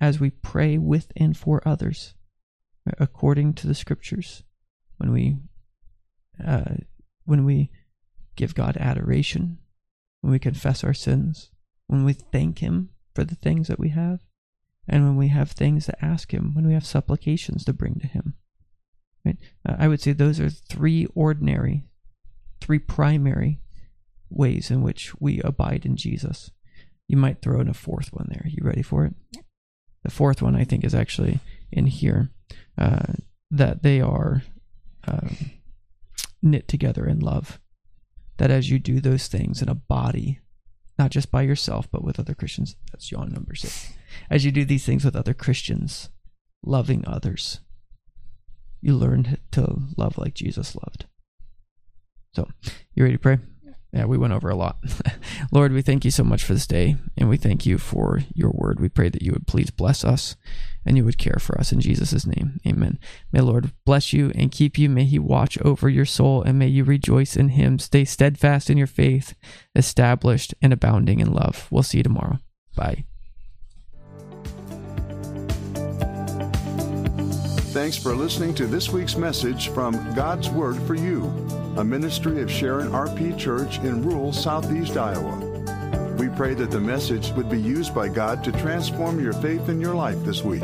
as 0.02 0.20
we 0.20 0.32
pray 0.32 0.80
with 0.80 1.12
and 1.16 1.38
for 1.38 1.62
others, 1.66 2.16
right? 2.86 2.96
according 3.00 3.54
to 3.54 3.68
the 3.68 3.76
scriptures. 3.76 4.44
When 4.98 5.14
we, 5.14 5.38
uh, 6.46 6.76
when 7.26 7.46
we 7.46 7.70
give 8.36 8.56
God 8.56 8.76
adoration, 8.76 9.60
when 10.22 10.32
we 10.32 10.40
confess 10.40 10.84
our 10.84 10.94
sins, 10.94 11.52
when 11.88 12.04
we 12.04 12.14
thank 12.14 12.60
Him 12.60 12.90
for 13.14 13.24
the 13.24 13.36
things 13.36 13.68
that 13.68 13.80
we 13.80 13.90
have, 13.90 14.22
and 14.88 15.06
when 15.06 15.16
we 15.16 15.28
have 15.28 15.52
things 15.52 15.86
to 15.86 16.04
ask 16.06 16.34
Him, 16.34 16.56
when 16.56 16.66
we 16.66 16.74
have 16.74 16.86
supplications 16.86 17.64
to 17.66 17.74
bring 17.74 18.00
to 18.00 18.08
Him. 18.08 18.34
Right? 19.26 19.38
Uh, 19.68 19.76
I 19.80 19.88
would 19.88 20.02
say 20.02 20.14
those 20.14 20.40
are 20.40 20.50
three 20.50 21.08
ordinary, 21.14 21.84
three 22.62 22.80
primary 22.80 23.60
ways 24.30 24.72
in 24.72 24.82
which 24.82 25.20
we 25.20 25.42
abide 25.42 25.86
in 25.86 25.96
Jesus. 25.96 26.52
You 27.08 27.18
might 27.18 27.42
throw 27.42 27.60
in 27.60 27.68
a 27.68 27.74
fourth 27.74 28.14
one 28.14 28.28
there. 28.30 28.46
You 28.46 28.64
ready 28.64 28.84
for 28.84 29.06
it? 29.06 29.14
The 30.04 30.12
fourth 30.12 30.42
one, 30.42 30.56
I 30.56 30.64
think, 30.64 30.84
is 30.84 30.96
actually 30.96 31.40
in 31.72 31.88
here 31.88 32.30
uh, 32.78 33.14
that 33.52 33.84
they 33.84 34.00
are 34.00 34.44
um, 35.08 35.36
knit 36.42 36.68
together 36.68 37.06
in 37.06 37.20
love. 37.20 37.60
That 38.38 38.52
as 38.52 38.70
you 38.70 38.80
do 38.80 39.02
those 39.02 39.28
things 39.28 39.62
in 39.62 39.68
a 39.68 39.76
body, 39.76 40.40
not 40.98 41.12
just 41.12 41.32
by 41.32 41.42
yourself, 41.42 41.90
but 41.92 42.04
with 42.04 42.20
other 42.20 42.34
Christians, 42.34 42.76
that's 42.92 43.12
yawn 43.12 43.32
number 43.32 43.56
six. 43.56 43.92
As 44.30 44.46
you 44.46 44.52
do 44.52 44.64
these 44.64 44.86
things 44.86 45.04
with 45.04 45.16
other 45.16 45.34
Christians, 45.34 46.10
loving 46.64 47.04
others, 47.06 47.60
you 48.82 48.96
learn 48.96 49.38
to 49.52 49.82
love 49.98 50.18
like 50.18 50.34
Jesus 50.34 50.76
loved. 50.76 51.06
So, 52.34 52.48
you 52.94 53.04
ready 53.04 53.16
to 53.16 53.22
pray? 53.22 53.40
Yeah, 53.92 54.06
we 54.06 54.20
went 54.20 54.34
over 54.34 54.50
a 54.50 54.56
lot. 54.56 54.78
Lord, 55.52 55.72
we 55.72 55.82
thank 55.82 56.06
you 56.06 56.12
so 56.12 56.24
much 56.24 56.44
for 56.44 56.54
this 56.54 56.68
day, 56.68 56.98
and 57.18 57.28
we 57.28 57.38
thank 57.38 57.66
you 57.66 57.80
for 57.80 58.20
your 58.36 58.52
word. 58.52 58.80
We 58.80 58.88
pray 58.88 59.10
that 59.10 59.24
you 59.24 59.32
would 59.32 59.48
please 59.48 59.72
bless 59.72 60.04
us 60.04 60.36
and 60.86 60.96
you 60.96 61.04
would 61.04 61.18
care 61.18 61.38
for 61.40 61.60
us. 61.60 61.72
In 61.72 61.82
Jesus' 61.82 62.26
name, 62.26 62.60
amen. 62.68 63.00
May 63.32 63.42
Lord 63.42 63.72
bless 63.86 64.14
you 64.14 64.32
and 64.36 64.52
keep 64.52 64.78
you. 64.78 64.90
May 64.90 65.06
he 65.06 65.18
watch 65.18 65.58
over 65.62 65.90
your 65.90 66.06
soul, 66.06 66.44
and 66.44 66.60
may 66.60 66.68
you 66.68 66.84
rejoice 66.84 67.36
in 67.36 67.50
him. 67.50 67.80
Stay 67.80 68.06
steadfast 68.06 68.70
in 68.70 68.78
your 68.78 68.88
faith, 68.88 69.34
established 69.76 70.54
and 70.62 70.72
abounding 70.72 71.20
in 71.20 71.34
love. 71.34 71.68
We'll 71.72 71.84
see 71.84 71.98
you 71.98 72.04
tomorrow. 72.04 72.38
Bye. 72.76 73.06
Thanks 77.70 77.98
for 77.98 78.16
listening 78.16 78.56
to 78.56 78.66
this 78.66 78.90
week's 78.90 79.16
message 79.16 79.70
from 79.70 79.94
God's 80.16 80.50
Word 80.50 80.76
for 80.88 80.96
You, 80.96 81.26
a 81.78 81.84
ministry 81.84 82.42
of 82.42 82.50
Sharon 82.50 82.90
RP 82.90 83.38
Church 83.38 83.78
in 83.78 84.02
rural 84.02 84.34
southeast 84.34 84.98
Iowa. 84.98 85.38
We 86.16 86.30
pray 86.30 86.56
that 86.56 86.72
the 86.72 86.80
message 86.80 87.30
would 87.34 87.48
be 87.48 87.62
used 87.62 87.94
by 87.94 88.08
God 88.08 88.44
to 88.46 88.52
transform 88.52 89.24
your 89.24 89.34
faith 89.34 89.70
in 89.70 89.80
your 89.80 89.94
life 89.94 90.18
this 90.24 90.42
week. 90.44 90.64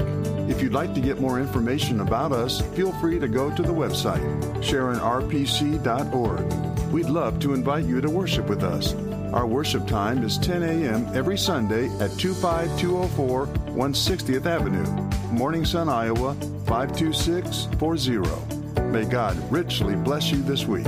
If 0.49 0.63
you'd 0.63 0.73
like 0.73 0.95
to 0.95 0.99
get 0.99 1.21
more 1.21 1.39
information 1.39 2.01
about 2.01 2.31
us, 2.31 2.61
feel 2.75 2.91
free 2.93 3.19
to 3.19 3.27
go 3.27 3.55
to 3.55 3.61
the 3.61 3.71
website, 3.71 4.23
sharonrpc.org. 4.63 6.53
We'd 6.91 7.05
love 7.05 7.39
to 7.41 7.53
invite 7.53 7.85
you 7.85 8.01
to 8.01 8.09
worship 8.09 8.49
with 8.49 8.63
us. 8.63 8.95
Our 9.33 9.47
worship 9.47 9.87
time 9.87 10.23
is 10.23 10.37
10 10.37 10.63
a.m. 10.63 11.07
every 11.13 11.37
Sunday 11.37 11.87
at 11.99 12.11
25204 12.17 13.47
160th 13.47 14.45
Avenue, 14.45 14.85
Morning 15.31 15.65
Sun, 15.65 15.89
Iowa 15.89 16.35
52640. 16.67 18.81
May 18.91 19.05
God 19.05 19.35
richly 19.51 19.95
bless 19.95 20.31
you 20.31 20.41
this 20.41 20.65
week. 20.65 20.85